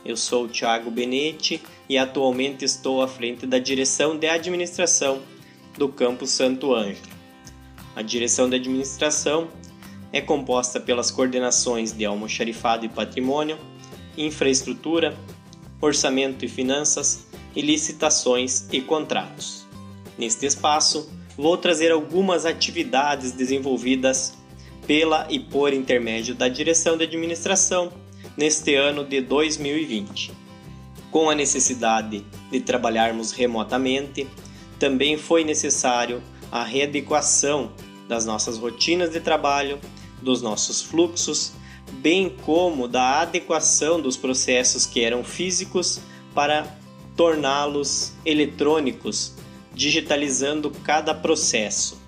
Eu 0.06 0.16
sou 0.16 0.44
o 0.44 0.48
Thiago 0.48 0.88
Benetti 0.88 1.60
e 1.88 1.98
atualmente 1.98 2.64
estou 2.64 3.02
à 3.02 3.08
frente 3.08 3.44
da 3.44 3.58
direção 3.58 4.16
de 4.16 4.28
administração 4.28 5.20
do 5.76 5.88
Campus 5.88 6.30
Santo 6.30 6.72
Ângelo. 6.72 7.08
A 7.96 8.02
direção 8.02 8.48
de 8.48 8.54
administração 8.54 9.48
é 10.12 10.20
composta 10.20 10.78
pelas 10.78 11.10
coordenações 11.10 11.90
de 11.90 12.04
almoxarifado 12.04 12.86
e 12.86 12.88
patrimônio, 12.88 13.58
infraestrutura, 14.16 15.12
orçamento 15.80 16.44
e 16.44 16.48
finanças 16.48 17.26
e 17.56 17.60
licitações 17.60 18.68
e 18.72 18.80
contratos. 18.80 19.66
Neste 20.16 20.46
espaço, 20.46 21.10
vou 21.36 21.56
trazer 21.56 21.90
algumas 21.90 22.46
atividades 22.46 23.32
desenvolvidas 23.32 24.34
pela 24.86 25.26
e 25.28 25.40
por 25.40 25.72
intermédio 25.72 26.32
da 26.32 26.46
direção 26.46 26.96
de 26.96 27.02
administração 27.02 28.05
neste 28.36 28.74
ano 28.74 29.04
de 29.04 29.20
2020. 29.20 30.32
Com 31.10 31.30
a 31.30 31.34
necessidade 31.34 32.24
de 32.50 32.60
trabalharmos 32.60 33.32
remotamente, 33.32 34.26
também 34.78 35.16
foi 35.16 35.44
necessário 35.44 36.22
a 36.52 36.62
readequação 36.62 37.72
das 38.08 38.26
nossas 38.26 38.58
rotinas 38.58 39.10
de 39.10 39.20
trabalho 39.20 39.78
dos 40.20 40.42
nossos 40.42 40.82
fluxos, 40.82 41.52
bem 41.92 42.28
como 42.28 42.86
da 42.86 43.22
adequação 43.22 44.00
dos 44.00 44.16
processos 44.16 44.86
que 44.86 45.02
eram 45.02 45.24
físicos 45.24 46.00
para 46.34 46.76
torná-los 47.16 48.12
eletrônicos, 48.24 49.34
digitalizando 49.72 50.70
cada 50.84 51.14
processo. 51.14 51.98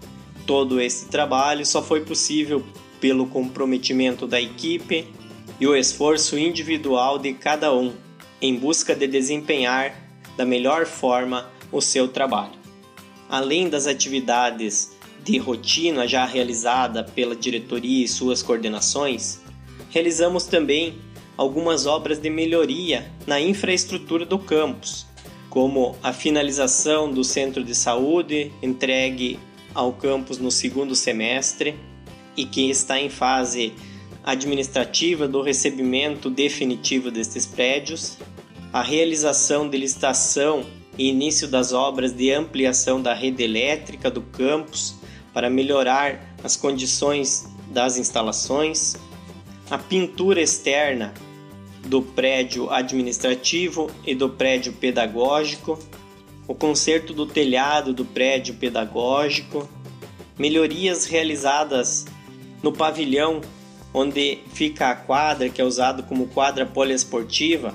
Todo 0.46 0.80
esse 0.80 1.06
trabalho 1.06 1.64
só 1.64 1.82
foi 1.82 2.02
possível 2.04 2.64
pelo 3.00 3.26
comprometimento 3.26 4.26
da 4.26 4.40
equipe 4.40 5.06
e 5.60 5.66
o 5.66 5.74
esforço 5.74 6.38
individual 6.38 7.18
de 7.18 7.34
cada 7.34 7.74
um 7.74 7.92
em 8.40 8.56
busca 8.56 8.94
de 8.94 9.06
desempenhar 9.06 9.94
da 10.36 10.44
melhor 10.44 10.86
forma 10.86 11.50
o 11.72 11.80
seu 11.80 12.08
trabalho. 12.08 12.52
Além 13.28 13.68
das 13.68 13.86
atividades 13.86 14.96
de 15.24 15.36
rotina 15.36 16.06
já 16.06 16.24
realizada 16.24 17.04
pela 17.04 17.34
diretoria 17.34 18.04
e 18.04 18.08
suas 18.08 18.42
coordenações, 18.42 19.40
realizamos 19.90 20.44
também 20.44 20.96
algumas 21.36 21.86
obras 21.86 22.18
de 22.18 22.30
melhoria 22.30 23.10
na 23.26 23.40
infraestrutura 23.40 24.24
do 24.24 24.38
campus, 24.38 25.06
como 25.50 25.96
a 26.02 26.12
finalização 26.12 27.12
do 27.12 27.24
centro 27.24 27.64
de 27.64 27.74
saúde 27.74 28.52
entregue 28.62 29.38
ao 29.74 29.92
campus 29.92 30.38
no 30.38 30.50
segundo 30.50 30.94
semestre 30.94 31.74
e 32.36 32.44
que 32.44 32.70
está 32.70 32.98
em 32.98 33.10
fase 33.10 33.72
administrativa 34.24 35.26
do 35.26 35.42
recebimento 35.42 36.28
definitivo 36.28 37.10
destes 37.10 37.46
prédios, 37.46 38.18
a 38.72 38.82
realização 38.82 39.68
de 39.68 39.78
licitação 39.78 40.64
e 40.98 41.08
início 41.08 41.48
das 41.48 41.72
obras 41.72 42.12
de 42.12 42.32
ampliação 42.32 43.00
da 43.00 43.14
rede 43.14 43.42
elétrica 43.42 44.10
do 44.10 44.20
campus 44.20 44.96
para 45.32 45.48
melhorar 45.48 46.34
as 46.42 46.56
condições 46.56 47.48
das 47.70 47.96
instalações, 47.96 48.96
a 49.70 49.78
pintura 49.78 50.40
externa 50.40 51.14
do 51.86 52.02
prédio 52.02 52.70
administrativo 52.70 53.90
e 54.04 54.14
do 54.14 54.28
prédio 54.28 54.72
pedagógico, 54.72 55.78
o 56.46 56.54
conserto 56.54 57.12
do 57.12 57.26
telhado 57.26 57.92
do 57.92 58.04
prédio 58.04 58.54
pedagógico, 58.54 59.68
melhorias 60.38 61.04
realizadas 61.04 62.06
no 62.62 62.72
pavilhão 62.72 63.40
onde 63.92 64.38
fica 64.52 64.90
a 64.90 64.94
quadra, 64.94 65.48
que 65.48 65.60
é 65.60 65.64
usado 65.64 66.02
como 66.02 66.28
quadra 66.28 66.66
poliesportiva. 66.66 67.74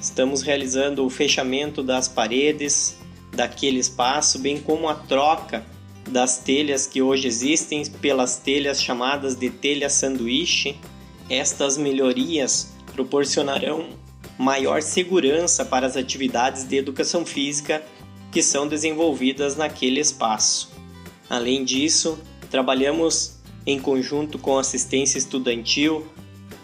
Estamos 0.00 0.42
realizando 0.42 1.04
o 1.04 1.10
fechamento 1.10 1.82
das 1.82 2.08
paredes 2.08 2.96
daquele 3.32 3.78
espaço, 3.78 4.38
bem 4.38 4.60
como 4.60 4.88
a 4.88 4.94
troca 4.94 5.64
das 6.08 6.38
telhas 6.38 6.86
que 6.86 7.02
hoje 7.02 7.28
existem 7.28 7.84
pelas 7.84 8.36
telhas 8.36 8.82
chamadas 8.82 9.36
de 9.36 9.50
telha 9.50 9.88
sanduíche. 9.88 10.76
Estas 11.28 11.76
melhorias 11.76 12.72
proporcionarão 12.92 13.90
maior 14.38 14.82
segurança 14.82 15.64
para 15.64 15.86
as 15.86 15.96
atividades 15.96 16.66
de 16.66 16.76
educação 16.76 17.26
física 17.26 17.82
que 18.32 18.42
são 18.42 18.66
desenvolvidas 18.66 19.56
naquele 19.56 20.00
espaço. 20.00 20.70
Além 21.28 21.64
disso, 21.64 22.18
trabalhamos 22.50 23.39
em 23.66 23.78
conjunto 23.78 24.38
com 24.38 24.58
assistência 24.58 25.18
estudantil 25.18 26.06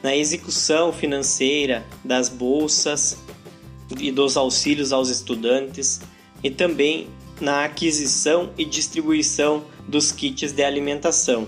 na 0.02 0.14
execução 0.14 0.92
financeira 0.92 1.84
das 2.04 2.28
bolsas 2.28 3.18
e 3.98 4.10
dos 4.10 4.36
auxílios 4.36 4.92
aos 4.92 5.08
estudantes 5.08 6.00
e 6.42 6.50
também 6.50 7.08
na 7.40 7.64
aquisição 7.64 8.50
e 8.56 8.64
distribuição 8.64 9.64
dos 9.86 10.10
kits 10.10 10.52
de 10.52 10.62
alimentação, 10.62 11.46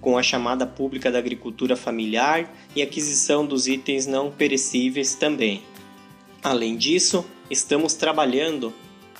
com 0.00 0.16
a 0.16 0.22
chamada 0.22 0.66
pública 0.66 1.10
da 1.10 1.18
agricultura 1.18 1.76
familiar 1.76 2.52
e 2.74 2.82
aquisição 2.82 3.44
dos 3.44 3.66
itens 3.66 4.06
não 4.06 4.30
perecíveis 4.30 5.14
também. 5.14 5.62
Além 6.42 6.76
disso, 6.76 7.24
estamos 7.50 7.94
trabalhando 7.94 8.72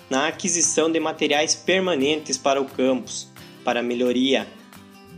na 0.08 0.28
aquisição 0.28 0.90
de 0.90 0.98
materiais 0.98 1.54
permanentes 1.54 2.38
para 2.38 2.60
o 2.60 2.64
campus, 2.64 3.28
para 3.64 3.82
melhoria 3.82 4.46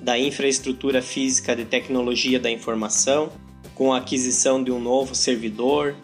da 0.01 0.19
infraestrutura 0.19 1.03
física 1.03 1.55
de 1.55 1.65
tecnologia 1.65 2.41
da 2.41 2.51
informação, 2.51 3.31
com 3.75 3.93
a 3.93 3.99
aquisição 3.99 4.63
de 4.63 4.71
um 4.71 4.81
novo 4.81 5.15
servidor, 5.15 5.95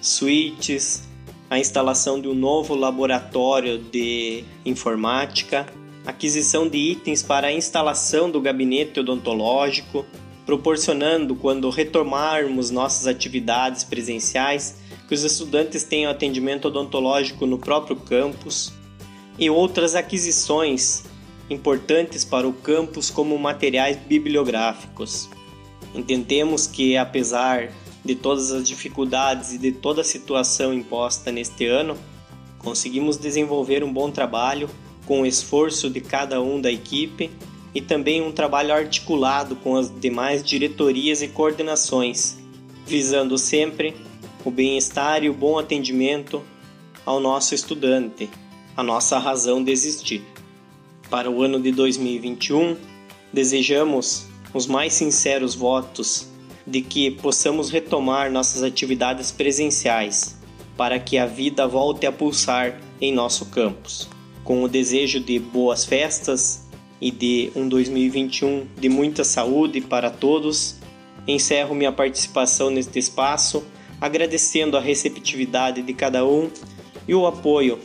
switches, 0.00 1.04
a 1.48 1.58
instalação 1.58 2.20
de 2.20 2.28
um 2.28 2.34
novo 2.34 2.74
laboratório 2.74 3.78
de 3.78 4.44
informática, 4.64 5.66
aquisição 6.04 6.68
de 6.68 6.78
itens 6.78 7.22
para 7.22 7.48
a 7.48 7.52
instalação 7.52 8.30
do 8.30 8.40
gabinete 8.40 9.00
odontológico, 9.00 10.04
proporcionando, 10.44 11.34
quando 11.34 11.70
retomarmos 11.70 12.70
nossas 12.70 13.06
atividades 13.06 13.84
presenciais, 13.84 14.76
que 15.08 15.14
os 15.14 15.22
estudantes 15.22 15.84
tenham 15.84 16.10
atendimento 16.10 16.68
odontológico 16.68 17.46
no 17.46 17.58
próprio 17.58 17.96
campus, 17.96 18.72
e 19.38 19.50
outras 19.50 19.94
aquisições 19.94 21.04
importantes 21.50 22.24
para 22.24 22.48
o 22.48 22.52
campus, 22.52 23.10
como 23.10 23.38
materiais 23.38 23.96
bibliográficos. 23.96 25.28
Entendemos 25.94 26.66
que, 26.66 26.96
apesar 26.96 27.70
de 28.04 28.14
todas 28.14 28.50
as 28.50 28.66
dificuldades 28.66 29.52
e 29.52 29.58
de 29.58 29.72
toda 29.72 30.02
a 30.02 30.04
situação 30.04 30.74
imposta 30.74 31.30
neste 31.30 31.66
ano, 31.66 31.96
conseguimos 32.58 33.16
desenvolver 33.16 33.84
um 33.84 33.92
bom 33.92 34.10
trabalho 34.10 34.68
com 35.06 35.22
o 35.22 35.26
esforço 35.26 35.88
de 35.90 36.00
cada 36.00 36.40
um 36.42 36.60
da 36.60 36.70
equipe 36.70 37.30
e 37.74 37.80
também 37.80 38.22
um 38.22 38.32
trabalho 38.32 38.72
articulado 38.72 39.56
com 39.56 39.76
as 39.76 39.92
demais 40.00 40.42
diretorias 40.42 41.22
e 41.22 41.28
coordenações, 41.28 42.38
visando 42.86 43.36
sempre 43.36 43.94
o 44.44 44.50
bem-estar 44.50 45.24
e 45.24 45.30
o 45.30 45.34
bom 45.34 45.58
atendimento 45.58 46.42
ao 47.04 47.20
nosso 47.20 47.54
estudante, 47.54 48.30
a 48.76 48.82
nossa 48.82 49.18
razão 49.18 49.62
de 49.62 49.72
existir. 49.72 50.22
Para 51.10 51.30
o 51.30 51.42
ano 51.42 51.60
de 51.60 51.70
2021, 51.70 52.76
desejamos 53.32 54.26
os 54.52 54.66
mais 54.66 54.92
sinceros 54.94 55.54
votos 55.54 56.28
de 56.66 56.80
que 56.80 57.10
possamos 57.10 57.70
retomar 57.70 58.30
nossas 58.30 58.62
atividades 58.62 59.30
presenciais 59.30 60.36
para 60.76 60.98
que 60.98 61.18
a 61.18 61.26
vida 61.26 61.66
volte 61.66 62.06
a 62.06 62.12
pulsar 62.12 62.80
em 63.00 63.12
nosso 63.12 63.46
campus. 63.46 64.08
Com 64.42 64.62
o 64.62 64.68
desejo 64.68 65.20
de 65.20 65.38
boas 65.38 65.84
festas 65.84 66.66
e 67.00 67.10
de 67.10 67.50
um 67.54 67.68
2021 67.68 68.66
de 68.78 68.88
muita 68.88 69.24
saúde 69.24 69.80
para 69.80 70.10
todos, 70.10 70.76
encerro 71.26 71.74
minha 71.74 71.92
participação 71.92 72.70
neste 72.70 72.98
espaço 72.98 73.64
agradecendo 74.00 74.76
a 74.76 74.80
receptividade 74.80 75.82
de 75.82 75.94
cada 75.94 76.26
um 76.26 76.50
e 77.06 77.14
o 77.14 77.26
apoio 77.26 77.78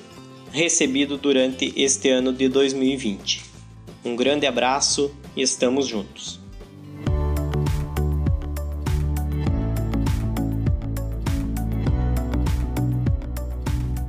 recebido 0.51 1.17
durante 1.17 1.73
este 1.75 2.09
ano 2.09 2.33
de 2.33 2.47
2020. 2.49 3.43
Um 4.03 4.15
grande 4.15 4.45
abraço 4.45 5.11
e 5.35 5.41
estamos 5.41 5.87
juntos. 5.87 6.39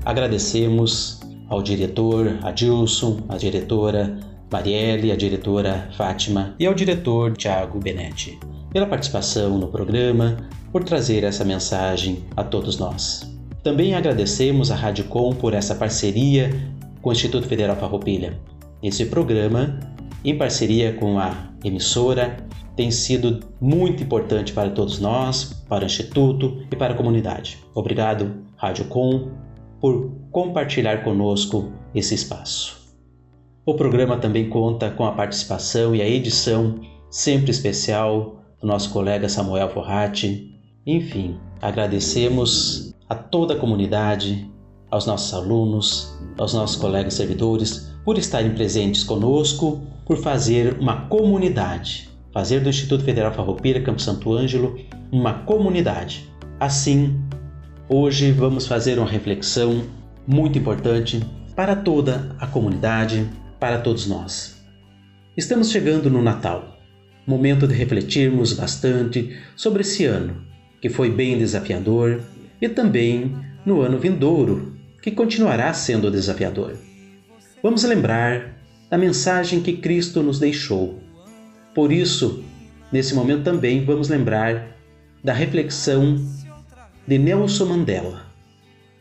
Agradecemos 0.05 1.21
ao 1.49 1.63
diretor 1.63 2.39
Adilson, 2.43 3.21
à 3.29 3.37
diretora 3.37 4.19
Marielle, 4.51 5.13
à 5.13 5.17
diretora 5.17 5.91
Fátima 5.97 6.55
e 6.59 6.67
ao 6.67 6.75
diretor 6.75 7.37
Tiago 7.37 7.79
Benetti 7.79 8.39
pela 8.71 8.87
participação 8.87 9.59
no 9.59 9.69
programa, 9.69 10.37
por 10.73 10.85
trazer 10.85 11.25
essa 11.25 11.45
mensagem 11.45 12.25
a 12.37 12.45
todos 12.45 12.79
nós. 12.79 13.30
Também 13.63 13.95
agradecemos 13.95 14.71
à 14.71 14.75
Radicom 14.75 15.35
por 15.35 15.53
essa 15.53 15.75
parceria 15.75 16.51
com 17.03 17.11
o 17.11 17.13
Instituto 17.13 17.47
Federal 17.47 17.77
Farroupilha. 17.77 18.39
Esse 18.83 19.07
programa, 19.07 19.79
em 20.25 20.37
parceria 20.37 20.95
com 20.95 21.19
a 21.19 21.51
emissora, 21.63 22.37
tem 22.75 22.91
sido 22.91 23.41
muito 23.61 24.03
importante 24.03 24.55
para 24.55 24.71
todos 24.71 24.99
nós, 24.99 25.63
para 25.69 25.85
o 25.85 25.87
Instituto 25.87 26.65
e 26.73 26.77
para 26.77 26.95
a 26.95 26.97
comunidade. 26.97 27.59
Obrigado, 27.75 28.43
Radiocom, 28.57 29.29
por 29.79 30.11
compartilhar 30.31 31.05
conosco 31.05 31.71
esse 31.95 32.15
espaço. 32.15 32.81
O 33.67 33.75
programa 33.75 34.17
também 34.17 34.49
conta 34.49 34.91
com 34.91 35.05
a 35.05 35.13
participação 35.13 35.95
e 35.95 36.01
a 36.01 36.09
edição 36.09 36.81
sempre 37.11 37.51
especial 37.51 38.43
do 38.59 38.67
nosso 38.67 38.91
colega 38.91 39.29
Samuel 39.29 39.69
Forratti. 39.69 40.59
Enfim, 40.87 41.39
agradecemos 41.61 42.95
a 43.11 43.15
toda 43.17 43.55
a 43.55 43.59
comunidade, 43.59 44.49
aos 44.89 45.05
nossos 45.05 45.35
alunos, 45.35 46.17
aos 46.39 46.55
nossos 46.55 46.77
colegas 46.77 47.15
servidores 47.15 47.93
por 48.05 48.17
estarem 48.17 48.55
presentes 48.55 49.03
conosco, 49.03 49.83
por 50.07 50.17
fazer 50.17 50.79
uma 50.79 51.09
comunidade, 51.09 52.09
fazer 52.33 52.61
do 52.61 52.69
Instituto 52.69 53.05
Federal 53.05 53.35
Farroupilha 53.35 53.83
Campo 53.83 54.01
Santo 54.01 54.33
Ângelo 54.33 54.79
uma 55.11 55.35
comunidade. 55.43 56.31
Assim, 56.61 57.21
hoje 57.89 58.31
vamos 58.31 58.69
fazer 58.69 58.97
uma 58.97 59.09
reflexão 59.09 59.83
muito 60.25 60.57
importante 60.57 61.21
para 61.57 61.75
toda 61.75 62.37
a 62.39 62.47
comunidade, 62.47 63.29
para 63.59 63.81
todos 63.81 64.07
nós. 64.07 64.63
Estamos 65.37 65.71
chegando 65.71 66.09
no 66.09 66.23
Natal, 66.23 66.79
momento 67.27 67.67
de 67.67 67.75
refletirmos 67.75 68.53
bastante 68.53 69.37
sobre 69.57 69.81
esse 69.81 70.05
ano, 70.05 70.43
que 70.81 70.89
foi 70.89 71.11
bem 71.11 71.37
desafiador 71.37 72.21
e 72.61 72.69
também 72.69 73.35
no 73.65 73.81
ano 73.81 73.99
vindouro, 73.99 74.77
que 75.03 75.11
continuará 75.11 75.73
sendo 75.73 76.11
desafiador. 76.11 76.77
Vamos 77.63 77.85
lembrar 77.85 78.57
da 78.91 78.99
mensagem 78.99 79.61
que 79.61 79.77
Cristo 79.77 80.23
nos 80.23 80.39
deixou. 80.39 81.01
Por 81.75 81.93
isso, 81.93 82.45
nesse 82.93 83.15
momento 83.15 83.45
também 83.45 83.85
vamos 83.85 84.09
lembrar 84.09 84.77
da 85.23 85.33
reflexão 85.33 86.17
de 87.07 87.19
Nelson 87.19 87.67
Mandela. 87.67 88.27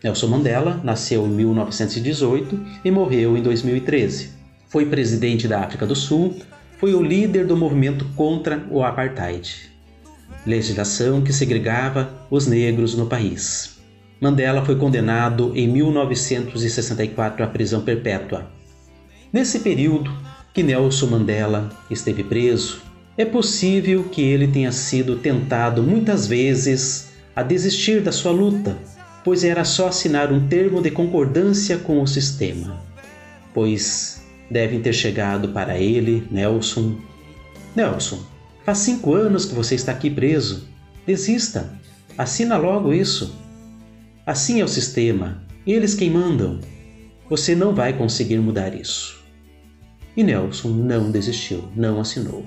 Nelson 0.04 0.28
Mandela 0.28 0.80
nasceu 0.84 1.26
em 1.26 1.30
1918 1.30 2.60
e 2.86 2.92
morreu 2.92 3.36
em 3.36 3.42
2013. 3.42 4.32
Foi 4.68 4.86
presidente 4.86 5.48
da 5.48 5.62
África 5.62 5.86
do 5.86 5.96
Sul, 5.96 6.38
foi 6.78 6.94
o 6.94 7.02
líder 7.02 7.46
do 7.46 7.58
movimento 7.58 8.06
contra 8.16 8.66
o 8.70 8.84
apartheid 8.84 9.70
legislação 10.46 11.22
que 11.22 11.34
segregava 11.34 12.26
os 12.30 12.48
negros 12.48 12.96
no 12.96 13.06
país. 13.06 13.78
Mandela 14.22 14.66
foi 14.66 14.76
condenado 14.76 15.54
em 15.56 15.68
1964 15.68 17.44
à 17.44 17.48
prisão 17.48 17.82
perpétua. 17.82 18.52
Nesse 19.32 19.60
período 19.60 20.12
que 20.54 20.64
Nelson 20.64 21.08
Mandela 21.08 21.70
esteve 21.90 22.24
preso, 22.24 22.82
é 23.18 23.24
possível 23.24 24.06
que 24.06 24.22
ele 24.22 24.48
tenha 24.48 24.72
sido 24.72 25.18
tentado 25.18 25.84
muitas 25.84 26.26
vezes 26.26 27.10
a 27.36 27.44
desistir 27.44 28.02
da 28.02 28.12
sua 28.12 28.32
luta, 28.32 28.78
pois 29.24 29.44
era 29.44 29.64
só 29.64 29.88
assinar 29.88 30.32
um 30.32 30.48
termo 30.48 30.82
de 30.82 30.92
concordância 30.92 31.78
com 31.78 32.02
o 32.02 32.08
sistema. 32.08 32.82
Pois 33.54 34.22
devem 34.50 34.82
ter 34.82 34.94
chegado 34.94 35.50
para 35.50 35.78
ele, 35.78 36.28
Nelson: 36.32 36.96
Nelson, 37.76 38.20
Faz 38.70 38.78
cinco 38.78 39.16
anos 39.16 39.46
que 39.46 39.56
você 39.56 39.74
está 39.74 39.94
aqui 39.94 40.12
preso. 40.12 40.68
Desista. 41.04 41.74
Assina 42.16 42.56
logo 42.56 42.94
isso. 42.94 43.36
Assim 44.28 44.62
é 44.62 44.64
o 44.64 44.68
sistema. 44.68 45.42
Eles 45.66 45.96
quem 45.96 46.12
mandam. 46.12 46.60
Você 47.32 47.56
não 47.56 47.74
vai 47.74 47.94
conseguir 47.94 48.38
mudar 48.38 48.76
isso. 48.76 49.24
E 50.16 50.24
Nelson 50.24 50.68
não 50.68 51.10
desistiu, 51.10 51.64
não 51.76 52.00
assinou. 52.00 52.46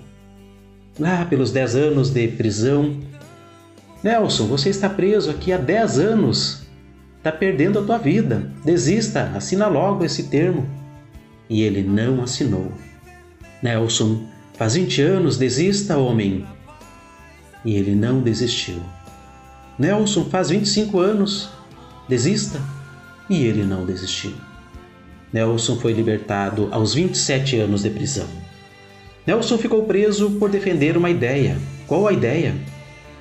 Lá 0.96 1.24
pelos 1.24 1.50
dez 1.50 1.74
anos 1.74 2.10
de 2.10 2.28
prisão, 2.28 3.00
Nelson, 4.00 4.46
você 4.46 4.68
está 4.68 4.88
preso 4.88 5.28
aqui 5.28 5.52
há 5.52 5.58
dez 5.58 5.98
anos. 5.98 6.62
Está 7.18 7.32
perdendo 7.32 7.80
a 7.80 7.82
tua 7.82 7.98
vida. 7.98 8.48
Desista, 8.64 9.32
assina 9.34 9.66
logo 9.66 10.04
esse 10.04 10.28
termo. 10.28 10.68
E 11.50 11.62
ele 11.62 11.82
não 11.82 12.22
assinou. 12.22 12.70
Nelson 13.60 14.30
Faz 14.54 14.74
20 14.74 15.02
anos, 15.02 15.36
desista, 15.38 15.96
homem. 15.96 16.46
E 17.64 17.74
ele 17.74 17.94
não 17.94 18.20
desistiu. 18.20 18.82
Nelson, 19.78 20.26
faz 20.26 20.50
25 20.50 20.98
anos, 20.98 21.48
desista. 22.08 22.60
E 23.30 23.44
ele 23.44 23.64
não 23.64 23.86
desistiu. 23.86 24.32
Nelson 25.32 25.76
foi 25.76 25.92
libertado 25.92 26.68
aos 26.70 26.94
27 26.94 27.56
anos 27.56 27.82
de 27.82 27.90
prisão. 27.90 28.28
Nelson 29.26 29.56
ficou 29.56 29.84
preso 29.84 30.32
por 30.32 30.50
defender 30.50 30.96
uma 30.96 31.08
ideia. 31.08 31.56
Qual 31.86 32.06
a 32.06 32.12
ideia? 32.12 32.54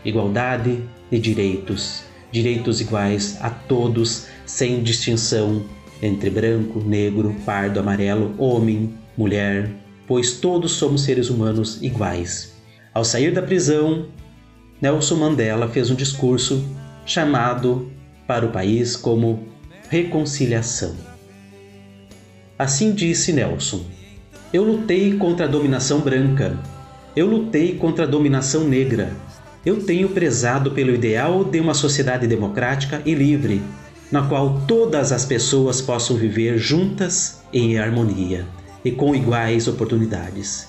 Igualdade 0.03 0.81
de 1.09 1.19
direitos, 1.19 2.03
direitos 2.31 2.81
iguais 2.81 3.37
a 3.39 3.49
todos, 3.49 4.27
sem 4.45 4.83
distinção 4.83 5.63
entre 6.01 6.29
branco, 6.29 6.79
negro, 6.79 7.35
pardo, 7.45 7.79
amarelo, 7.79 8.33
homem, 8.37 8.93
mulher, 9.15 9.69
pois 10.11 10.33
todos 10.33 10.73
somos 10.73 11.03
seres 11.03 11.29
humanos 11.29 11.81
iguais. 11.81 12.51
Ao 12.93 13.01
sair 13.01 13.31
da 13.31 13.41
prisão, 13.41 14.07
Nelson 14.81 15.15
Mandela 15.15 15.69
fez 15.69 15.89
um 15.89 15.95
discurso 15.95 16.67
chamado 17.05 17.89
para 18.27 18.45
o 18.45 18.51
país 18.51 18.97
como 18.97 19.47
reconciliação. 19.87 20.93
Assim 22.59 22.91
disse 22.91 23.31
Nelson: 23.31 23.85
Eu 24.51 24.65
lutei 24.65 25.15
contra 25.15 25.45
a 25.45 25.49
dominação 25.49 26.01
branca, 26.01 26.57
eu 27.15 27.25
lutei 27.25 27.77
contra 27.77 28.03
a 28.03 28.07
dominação 28.09 28.67
negra, 28.67 29.13
eu 29.65 29.81
tenho 29.85 30.09
prezado 30.09 30.71
pelo 30.71 30.93
ideal 30.93 31.45
de 31.45 31.57
uma 31.61 31.73
sociedade 31.73 32.27
democrática 32.27 33.01
e 33.05 33.13
livre, 33.13 33.61
na 34.11 34.27
qual 34.27 34.61
todas 34.67 35.13
as 35.13 35.23
pessoas 35.23 35.79
possam 35.79 36.17
viver 36.17 36.57
juntas 36.57 37.41
em 37.53 37.79
harmonia 37.79 38.45
e 38.83 38.91
com 38.91 39.15
iguais 39.15 39.67
oportunidades. 39.67 40.67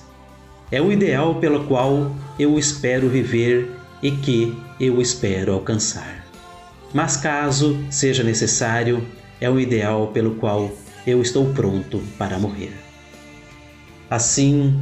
É 0.71 0.81
o 0.81 0.91
ideal 0.91 1.35
pelo 1.35 1.65
qual 1.65 2.15
eu 2.39 2.57
espero 2.57 3.09
viver 3.09 3.69
e 4.01 4.11
que 4.11 4.55
eu 4.79 5.01
espero 5.01 5.53
alcançar. 5.53 6.25
Mas 6.93 7.17
caso 7.17 7.77
seja 7.89 8.23
necessário, 8.23 9.05
é 9.39 9.49
o 9.49 9.59
ideal 9.59 10.07
pelo 10.07 10.35
qual 10.35 10.71
eu 11.05 11.21
estou 11.21 11.53
pronto 11.53 12.01
para 12.17 12.39
morrer. 12.39 12.73
Assim, 14.09 14.79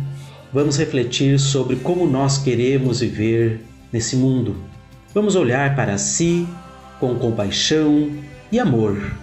vamos 0.53 0.77
refletir 0.77 1.39
sobre 1.39 1.77
como 1.77 2.05
nós 2.07 2.37
queremos 2.37 2.99
viver 2.99 3.61
nesse 3.91 4.15
mundo. 4.15 4.55
Vamos 5.13 5.35
olhar 5.35 5.75
para 5.75 5.97
si 5.97 6.47
com 6.99 7.15
compaixão 7.15 8.11
e 8.51 8.59
amor, 8.59 9.13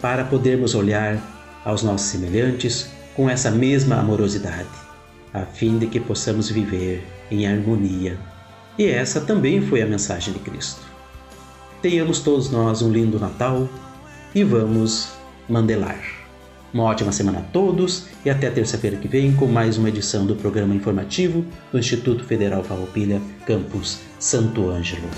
para 0.00 0.24
podermos 0.24 0.74
olhar 0.74 1.20
aos 1.64 1.82
nossos 1.82 2.08
semelhantes 2.08 2.95
com 3.16 3.30
essa 3.30 3.50
mesma 3.50 3.96
amorosidade, 3.96 4.68
a 5.32 5.40
fim 5.40 5.78
de 5.78 5.86
que 5.86 5.98
possamos 5.98 6.50
viver 6.50 7.02
em 7.30 7.46
harmonia. 7.46 8.18
E 8.78 8.84
essa 8.84 9.22
também 9.22 9.62
foi 9.62 9.80
a 9.80 9.86
mensagem 9.86 10.34
de 10.34 10.38
Cristo. 10.40 10.82
tenhamos 11.80 12.20
todos 12.20 12.50
nós 12.50 12.82
um 12.82 12.92
lindo 12.92 13.18
Natal 13.18 13.68
e 14.34 14.44
vamos 14.44 15.08
mandelar. 15.48 15.98
Uma 16.74 16.84
ótima 16.84 17.10
semana 17.10 17.38
a 17.38 17.42
todos 17.42 18.06
e 18.22 18.28
até 18.28 18.50
terça-feira 18.50 18.98
que 18.98 19.08
vem 19.08 19.32
com 19.34 19.46
mais 19.46 19.78
uma 19.78 19.88
edição 19.88 20.26
do 20.26 20.36
programa 20.36 20.74
informativo 20.74 21.42
do 21.72 21.78
Instituto 21.78 22.22
Federal 22.24 22.62
Farroupilha, 22.62 23.22
campus 23.46 24.00
Santo 24.18 24.68
Ângelo. 24.68 25.08